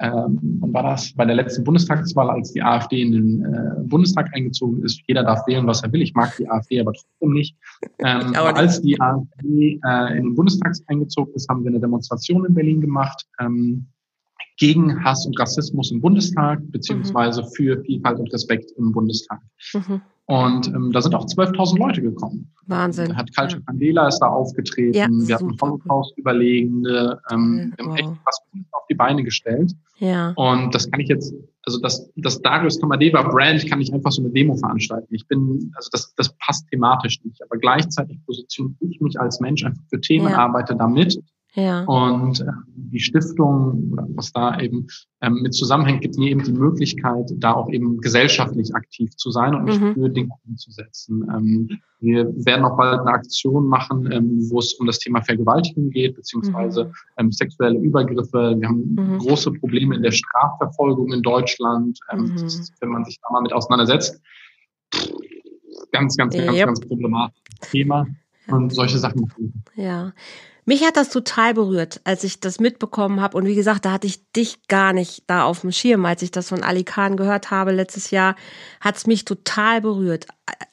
[0.00, 1.12] ähm, wann war das?
[1.14, 5.02] Bei der letzten Bundestagswahl, als die AfD in den äh, Bundestag eingezogen ist.
[5.06, 6.00] Jeder darf wählen, was er will.
[6.00, 7.56] Ich mag die AfD aber trotzdem nicht.
[8.02, 12.46] Ähm, aber als die AfD äh, in den Bundestag eingezogen ist, haben wir eine Demonstration
[12.46, 13.88] in Berlin gemacht ähm,
[14.56, 17.46] gegen Hass und Rassismus im Bundestag, beziehungsweise mhm.
[17.54, 19.40] für Vielfalt und Respekt im Bundestag.
[19.74, 20.00] Mhm.
[20.30, 22.52] Und ähm, da sind auch 12.000 Leute gekommen.
[22.66, 23.08] Wahnsinn.
[23.08, 24.94] Da hat Culture Candela ist da aufgetreten.
[24.96, 27.20] Ja, wir hatten Holocaust-Überlegende.
[27.32, 29.72] Ähm, wir haben echt was auf die Beine gestellt.
[29.98, 30.32] Ja.
[30.36, 34.22] Und das kann ich jetzt, also das, das Darius Kamadeva Brand kann ich einfach so
[34.22, 35.12] eine Demo veranstalten.
[35.12, 37.42] Ich bin, also das, das passt thematisch nicht.
[37.42, 40.38] Aber gleichzeitig positioniere ich mich als Mensch einfach für Themen, ja.
[40.38, 41.20] arbeite damit
[41.54, 41.82] ja.
[41.84, 42.44] Und äh,
[42.74, 44.86] die Stiftung, was da eben
[45.20, 49.54] ähm, mit zusammenhängt, gibt mir eben die Möglichkeit, da auch eben gesellschaftlich aktiv zu sein
[49.54, 49.94] und mich mhm.
[49.94, 51.26] für Dinge umzusetzen.
[51.34, 51.68] Ähm,
[52.00, 56.14] wir werden auch bald eine Aktion machen, ähm, wo es um das Thema Vergewaltigung geht,
[56.14, 56.92] beziehungsweise mhm.
[57.18, 58.56] ähm, sexuelle Übergriffe.
[58.58, 59.18] Wir haben mhm.
[59.18, 61.98] große Probleme in der Strafverfolgung in Deutschland.
[62.12, 62.46] Ähm, mhm.
[62.46, 64.20] ist, wenn man sich da mal mit auseinandersetzt,
[65.92, 66.66] ganz, ganz, ganz, yep.
[66.66, 68.06] ganz problematisches Thema.
[68.52, 69.32] Und solche Sachen.
[69.74, 70.12] Ja.
[70.64, 73.36] Mich hat das total berührt, als ich das mitbekommen habe.
[73.36, 76.04] Und wie gesagt, da hatte ich dich gar nicht da auf dem Schirm.
[76.04, 78.36] Als ich das von Ali Khan gehört habe letztes Jahr,
[78.80, 80.26] hat es mich total berührt.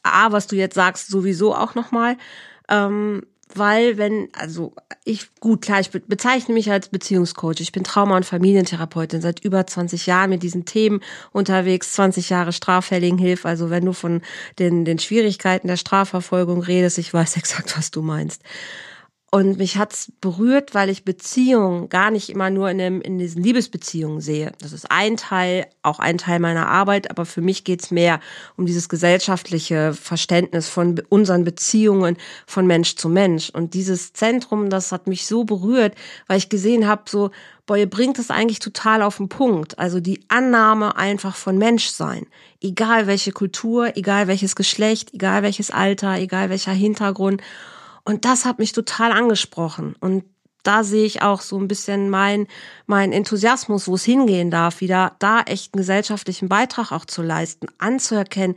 [0.03, 2.17] A, was du jetzt sagst, sowieso auch nochmal.
[2.69, 3.23] Ähm,
[3.53, 4.73] weil wenn, also
[5.03, 7.59] ich, gut, klar, ich bezeichne mich als Beziehungscoach.
[7.59, 12.51] Ich bin Trauma- und Familientherapeutin seit über 20 Jahren mit diesen Themen unterwegs, 20 Jahre
[12.51, 13.47] Straffälligenhilfe.
[13.47, 14.21] Also wenn du von
[14.59, 18.41] den, den Schwierigkeiten der Strafverfolgung redest, ich weiß exakt, was du meinst.
[19.29, 23.43] Und mich hat's berührt, weil ich Beziehungen gar nicht immer nur in, dem, in diesen
[23.43, 24.53] Liebesbeziehungen sehe.
[24.59, 28.21] Das ist ein Teil, auch ein Teil meiner Arbeit, aber für mich geht's mehr
[28.55, 32.15] um dieses gesellschaftliche Verständnis von unseren Beziehungen
[32.45, 33.49] von Mensch zu Mensch.
[33.49, 35.95] Und dieses Zentrum, das hat mich so berührt,
[36.27, 37.31] weil ich gesehen habe, so,
[37.65, 39.77] boah, ihr bringt es eigentlich total auf den Punkt.
[39.77, 42.27] Also die Annahme einfach von Menschsein.
[42.61, 47.41] Egal welche Kultur, egal welches Geschlecht, egal welches Alter, egal welcher Hintergrund.
[48.07, 49.93] Und das hat mich total angesprochen.
[49.99, 50.23] Und
[50.63, 52.47] da sehe ich auch so ein bisschen mein,
[52.85, 57.67] mein Enthusiasmus, wo es hingehen darf, wieder da echt einen gesellschaftlichen Beitrag auch zu leisten,
[57.79, 58.55] anzuerkennen,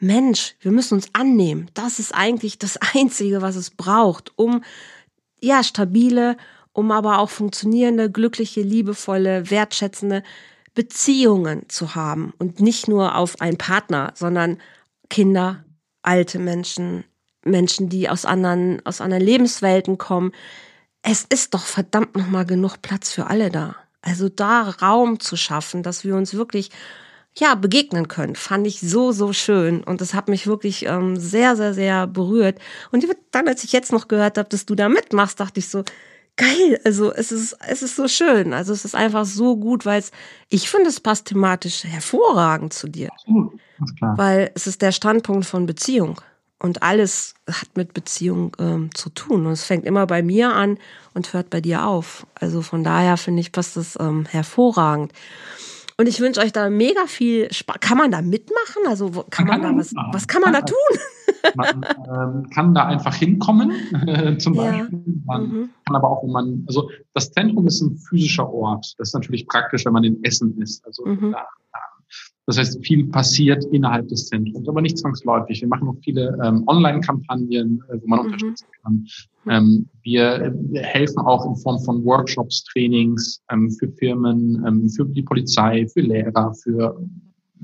[0.00, 1.70] Mensch, wir müssen uns annehmen.
[1.72, 4.62] Das ist eigentlich das Einzige, was es braucht, um
[5.40, 6.36] ja stabile,
[6.74, 10.22] um aber auch funktionierende, glückliche, liebevolle, wertschätzende
[10.74, 14.58] Beziehungen zu haben und nicht nur auf einen Partner, sondern
[15.08, 15.64] Kinder,
[16.02, 17.04] alte Menschen,
[17.44, 20.32] Menschen, die aus anderen, aus anderen Lebenswelten kommen.
[21.02, 23.76] Es ist doch verdammt nochmal genug Platz für alle da.
[24.02, 26.70] Also da Raum zu schaffen, dass wir uns wirklich
[27.36, 29.82] ja, begegnen können, fand ich so, so schön.
[29.82, 32.58] Und das hat mich wirklich ähm, sehr, sehr, sehr berührt.
[32.92, 35.82] Und dann, als ich jetzt noch gehört habe, dass du da mitmachst, dachte ich so,
[36.36, 38.52] geil, also es ist, es ist so schön.
[38.52, 40.12] Also es ist einfach so gut, weil es,
[40.48, 43.10] ich finde, es passt thematisch hervorragend zu dir.
[43.12, 43.60] Absolut,
[43.98, 44.18] klar.
[44.18, 46.20] Weil es ist der Standpunkt von Beziehung.
[46.60, 49.46] Und alles hat mit Beziehung ähm, zu tun.
[49.46, 50.78] Und es fängt immer bei mir an
[51.12, 52.26] und hört bei dir auf.
[52.34, 55.12] Also von daher finde ich, passt das ähm, hervorragend.
[55.96, 57.76] Und ich wünsche euch da mega viel Spaß.
[57.80, 58.82] Kann man da mitmachen?
[58.88, 60.76] Also kann man, man kann da was, was kann man da tun?
[61.54, 63.70] Man ähm, kann da einfach hinkommen,
[64.06, 64.98] äh, zum Beispiel.
[65.04, 65.12] Ja.
[65.24, 65.70] Man mhm.
[65.84, 68.94] kann aber auch, wenn man, also das Zentrum ist ein physischer Ort.
[68.98, 70.84] Das ist natürlich praktisch, wenn man in Essen ist.
[70.84, 71.32] Also mhm.
[71.32, 71.46] da
[72.46, 75.62] das heißt, viel passiert innerhalb des Zentrums, aber nicht zwangsläufig.
[75.62, 78.24] Wir machen noch viele ähm, Online-Kampagnen, äh, wo man mhm.
[78.26, 79.06] unterstützen kann.
[79.48, 85.06] Ähm, wir, wir, helfen auch in Form von Workshops, Trainings ähm, für Firmen, ähm, für
[85.06, 87.00] die Polizei, für Lehrer, für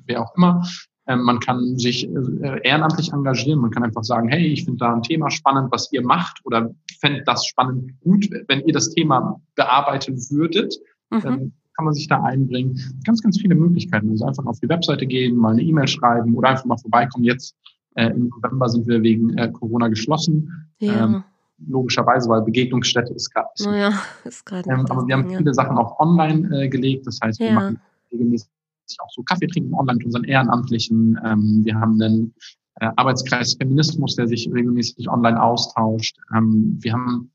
[0.07, 0.67] wer auch immer.
[1.07, 3.61] Ähm, man kann sich äh, ehrenamtlich engagieren.
[3.61, 6.75] Man kann einfach sagen, hey, ich finde da ein Thema spannend, was ihr macht oder
[7.01, 10.75] fände das spannend gut, wenn ihr das Thema bearbeiten würdet.
[11.11, 12.79] Mhm kann man sich da einbringen?
[13.07, 14.11] Ganz, ganz viele Möglichkeiten.
[14.11, 17.25] Also einfach auf die Webseite gehen, mal eine E-Mail schreiben oder einfach mal vorbeikommen.
[17.25, 17.57] Jetzt
[17.95, 20.69] äh, im November sind wir wegen äh, Corona geschlossen.
[20.79, 21.07] Ja.
[21.07, 21.25] Ähm,
[21.67, 23.49] logischerweise, weil Begegnungsstätte ist gerade.
[23.65, 23.93] Naja,
[24.25, 24.69] ist gerade.
[24.69, 25.55] Ähm, aber wir haben viele ja.
[25.55, 27.07] Sachen auch online äh, gelegt.
[27.07, 27.55] Das heißt, wir ja.
[27.55, 27.81] machen
[28.13, 28.51] regelmäßig
[28.99, 31.19] auch so Kaffee trinken online mit unseren Ehrenamtlichen.
[31.25, 32.35] Ähm, wir haben einen
[32.81, 36.19] äh, Arbeitskreis Feminismus, der sich regelmäßig online austauscht.
[36.37, 37.31] Ähm, wir haben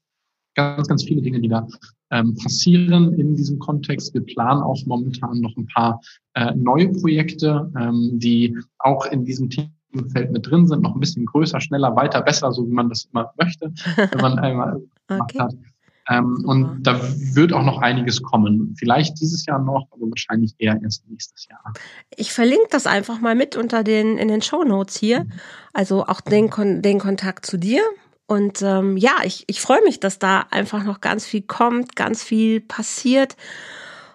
[0.54, 1.68] ganz, ganz viele Dinge, die da
[2.12, 4.14] ähm, passieren in diesem Kontext.
[4.14, 6.02] Wir planen auch momentan noch ein paar
[6.34, 11.26] äh, neue Projekte, ähm, die auch in diesem Themenfeld mit drin sind, noch ein bisschen
[11.26, 15.40] größer, schneller, weiter, besser, so wie man das immer möchte, wenn man einmal gemacht okay.
[15.40, 15.56] hat.
[16.08, 17.02] Ähm, und da
[17.34, 18.76] wird auch noch einiges kommen.
[18.78, 21.74] Vielleicht dieses Jahr noch, aber wahrscheinlich eher erst nächstes Jahr.
[22.16, 25.24] Ich verlinke das einfach mal mit unter den in den Show Notes hier.
[25.24, 25.32] Mhm.
[25.74, 26.50] Also auch den,
[26.82, 27.82] den Kontakt zu dir.
[28.28, 32.24] Und ähm, ja, ich, ich freue mich, dass da einfach noch ganz viel kommt, ganz
[32.24, 33.36] viel passiert.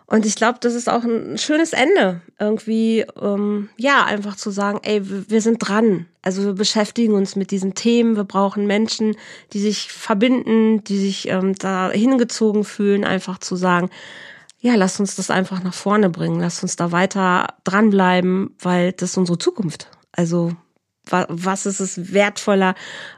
[0.06, 4.80] Und ich glaube, das ist auch ein schönes Ende, irgendwie, ähm, ja, einfach zu sagen,
[4.82, 5.00] ey,
[5.30, 6.06] wir sind dran.
[6.20, 8.16] Also wir beschäftigen uns mit diesen Themen.
[8.16, 9.14] Wir brauchen Menschen,
[9.52, 13.88] die sich verbinden, die sich ähm, da hingezogen fühlen, einfach zu sagen,
[14.58, 19.10] ja, lass uns das einfach nach vorne bringen, lass uns da weiter dranbleiben, weil das
[19.10, 19.90] ist unsere Zukunft.
[20.10, 20.56] Also
[21.10, 22.74] was ist es wertvoller,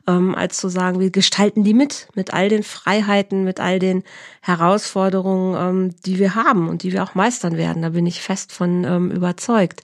[0.06, 4.02] ähm, als zu sagen, wir gestalten die mit, mit all den Freiheiten, mit all den
[4.40, 7.82] Herausforderungen, ähm, die wir haben und die wir auch meistern werden.
[7.82, 9.82] Da bin ich fest von ähm, überzeugt.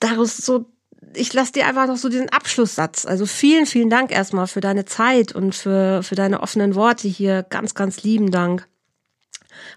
[0.00, 0.66] Daraus so,
[1.14, 3.06] ich lasse dir einfach noch so diesen Abschlusssatz.
[3.06, 7.44] Also vielen, vielen Dank erstmal für deine Zeit und für, für deine offenen Worte hier.
[7.44, 8.66] Ganz, ganz lieben Dank.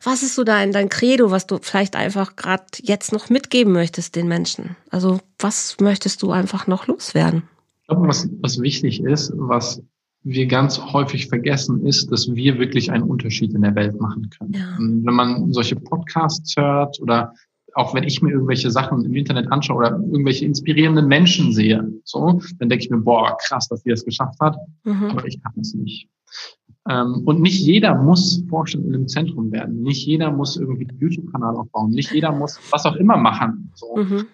[0.04, 4.16] Was ist so dein, dein Credo, was du vielleicht einfach gerade jetzt noch mitgeben möchtest
[4.16, 4.76] den Menschen?
[4.90, 7.44] Also was möchtest du einfach noch loswerden?
[7.82, 9.82] Ich glaube, was, was wichtig ist, was
[10.24, 14.54] wir ganz häufig vergessen, ist, dass wir wirklich einen Unterschied in der Welt machen können.
[14.54, 14.78] Ja.
[14.78, 17.34] Wenn man solche Podcasts hört oder
[17.74, 22.42] auch wenn ich mir irgendwelche Sachen im Internet anschaue oder irgendwelche inspirierenden Menschen sehe, so,
[22.60, 25.06] dann denke ich mir, boah, krass, dass die das geschafft hat, mhm.
[25.06, 26.08] aber ich kann es nicht.
[26.90, 29.84] Ähm, und nicht jeder muss Vorstand im Zentrum werden.
[29.84, 31.92] Nicht jeder muss irgendwie einen YouTube-Kanal aufbauen.
[31.92, 33.72] Nicht jeder muss was auch immer machen.
[33.76, 33.98] So.
[33.98, 34.26] Mhm.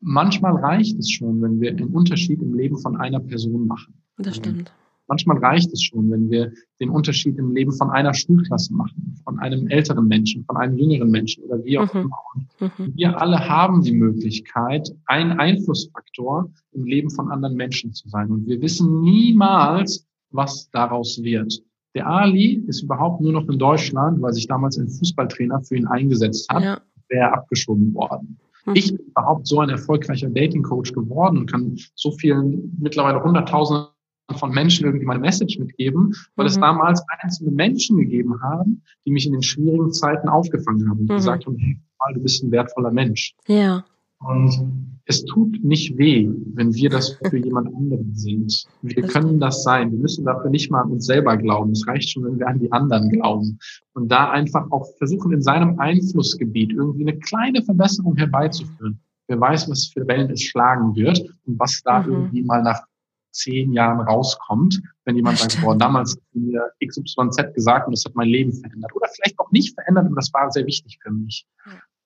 [0.00, 3.94] Manchmal reicht es schon, wenn wir einen Unterschied im Leben von einer Person machen.
[4.16, 4.72] Das stimmt.
[5.08, 9.38] Manchmal reicht es schon, wenn wir den Unterschied im Leben von einer Schulklasse machen, von
[9.38, 12.00] einem älteren Menschen, von einem jüngeren Menschen oder wie auch mhm.
[12.02, 12.18] immer.
[12.60, 12.92] Und mhm.
[12.94, 18.30] wir alle haben die Möglichkeit, ein Einflussfaktor im Leben von anderen Menschen zu sein.
[18.30, 21.62] Und wir wissen niemals, was daraus wird.
[21.94, 25.86] Der Ali ist überhaupt nur noch in Deutschland, weil sich damals ein Fußballtrainer für ihn
[25.86, 26.80] eingesetzt hat, ja.
[27.08, 28.38] wäre abgeschoben worden.
[28.66, 28.74] Mhm.
[28.74, 33.88] Ich bin überhaupt so ein erfolgreicher Dating-Coach geworden und kann so vielen, mittlerweile hunderttausenden
[34.36, 36.50] von Menschen irgendwie meine Message mitgeben, weil mhm.
[36.50, 41.08] es damals einzelne Menschen gegeben haben, die mich in den schwierigen Zeiten aufgefangen haben und
[41.08, 41.16] mhm.
[41.16, 41.78] gesagt haben, hey,
[42.12, 43.34] du bist ein wertvoller Mensch.
[43.46, 43.84] Ja.
[44.20, 48.66] Und es tut nicht weh, wenn wir das für jemand anderen sind.
[48.82, 49.90] Wir können das sein.
[49.90, 51.72] Wir müssen dafür nicht mal an uns selber glauben.
[51.72, 53.58] Es reicht schon, wenn wir an die anderen glauben.
[53.94, 59.00] Und da einfach auch versuchen, in seinem Einflussgebiet irgendwie eine kleine Verbesserung herbeizuführen.
[59.28, 62.12] Wer weiß, was für Wellen es schlagen wird und was da mhm.
[62.12, 62.82] irgendwie mal nach
[63.30, 68.14] zehn Jahren rauskommt, wenn jemand sagt, boah, damals hat mir XYZ gesagt und das hat
[68.14, 68.94] mein Leben verändert.
[68.94, 71.46] Oder vielleicht auch nicht verändert, aber das war sehr wichtig für mich.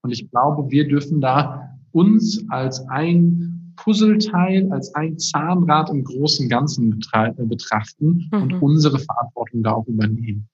[0.02, 6.48] Und ich glaube, wir dürfen da uns als ein Puzzleteil, als ein Zahnrad im großen
[6.48, 7.00] Ganzen
[7.36, 8.42] betrachten mhm.
[8.42, 10.48] und unsere Verantwortung da auch übernehmen.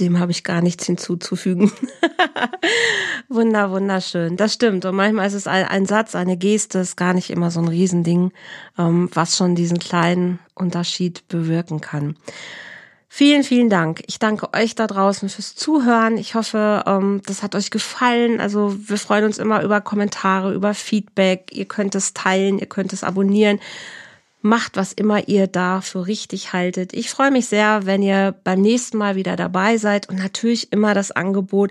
[0.00, 1.70] Dem habe ich gar nichts hinzuzufügen.
[3.28, 4.36] Wunder, wunderschön.
[4.36, 4.84] Das stimmt.
[4.84, 7.68] Und manchmal ist es ein, ein, Satz, eine Geste, ist gar nicht immer so ein
[7.68, 8.32] Riesending,
[8.76, 12.16] ähm, was schon diesen kleinen Unterschied bewirken kann.
[13.16, 14.02] Vielen, vielen Dank.
[14.08, 16.18] Ich danke euch da draußen fürs Zuhören.
[16.18, 18.40] Ich hoffe, ähm, das hat euch gefallen.
[18.40, 21.52] Also wir freuen uns immer über Kommentare, über Feedback.
[21.52, 23.60] Ihr könnt es teilen, ihr könnt es abonnieren.
[24.42, 26.92] Macht, was immer ihr da für richtig haltet.
[26.92, 30.92] Ich freue mich sehr, wenn ihr beim nächsten Mal wieder dabei seid und natürlich immer
[30.92, 31.70] das Angebot,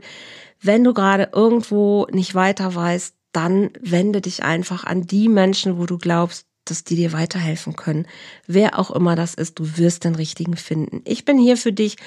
[0.61, 5.87] wenn du gerade irgendwo nicht weiter weißt, dann wende dich einfach an die Menschen, wo
[5.87, 8.07] du glaubst, dass die dir weiterhelfen können.
[8.47, 11.01] Wer auch immer das ist, du wirst den richtigen finden.
[11.05, 11.97] Ich bin hier für dich.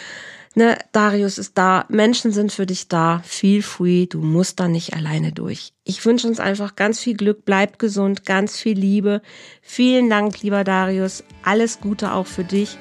[0.54, 3.20] Ne, Darius ist da, Menschen sind für dich da.
[3.26, 5.74] Feel free, du musst da nicht alleine durch.
[5.84, 9.20] Ich wünsche uns einfach ganz viel Glück, bleib gesund, ganz viel Liebe.
[9.60, 11.24] Vielen Dank, lieber Darius.
[11.42, 12.78] Alles Gute auch für dich.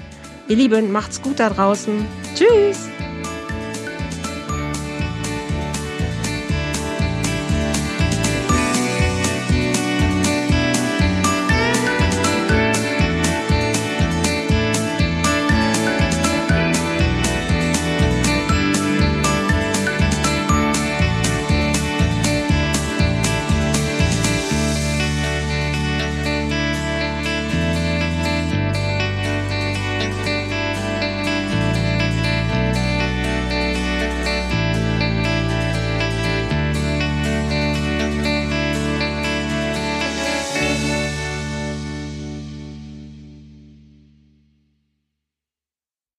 [0.48, 2.06] Ihr Lieben, macht's gut da draußen.
[2.36, 2.95] Tschüss!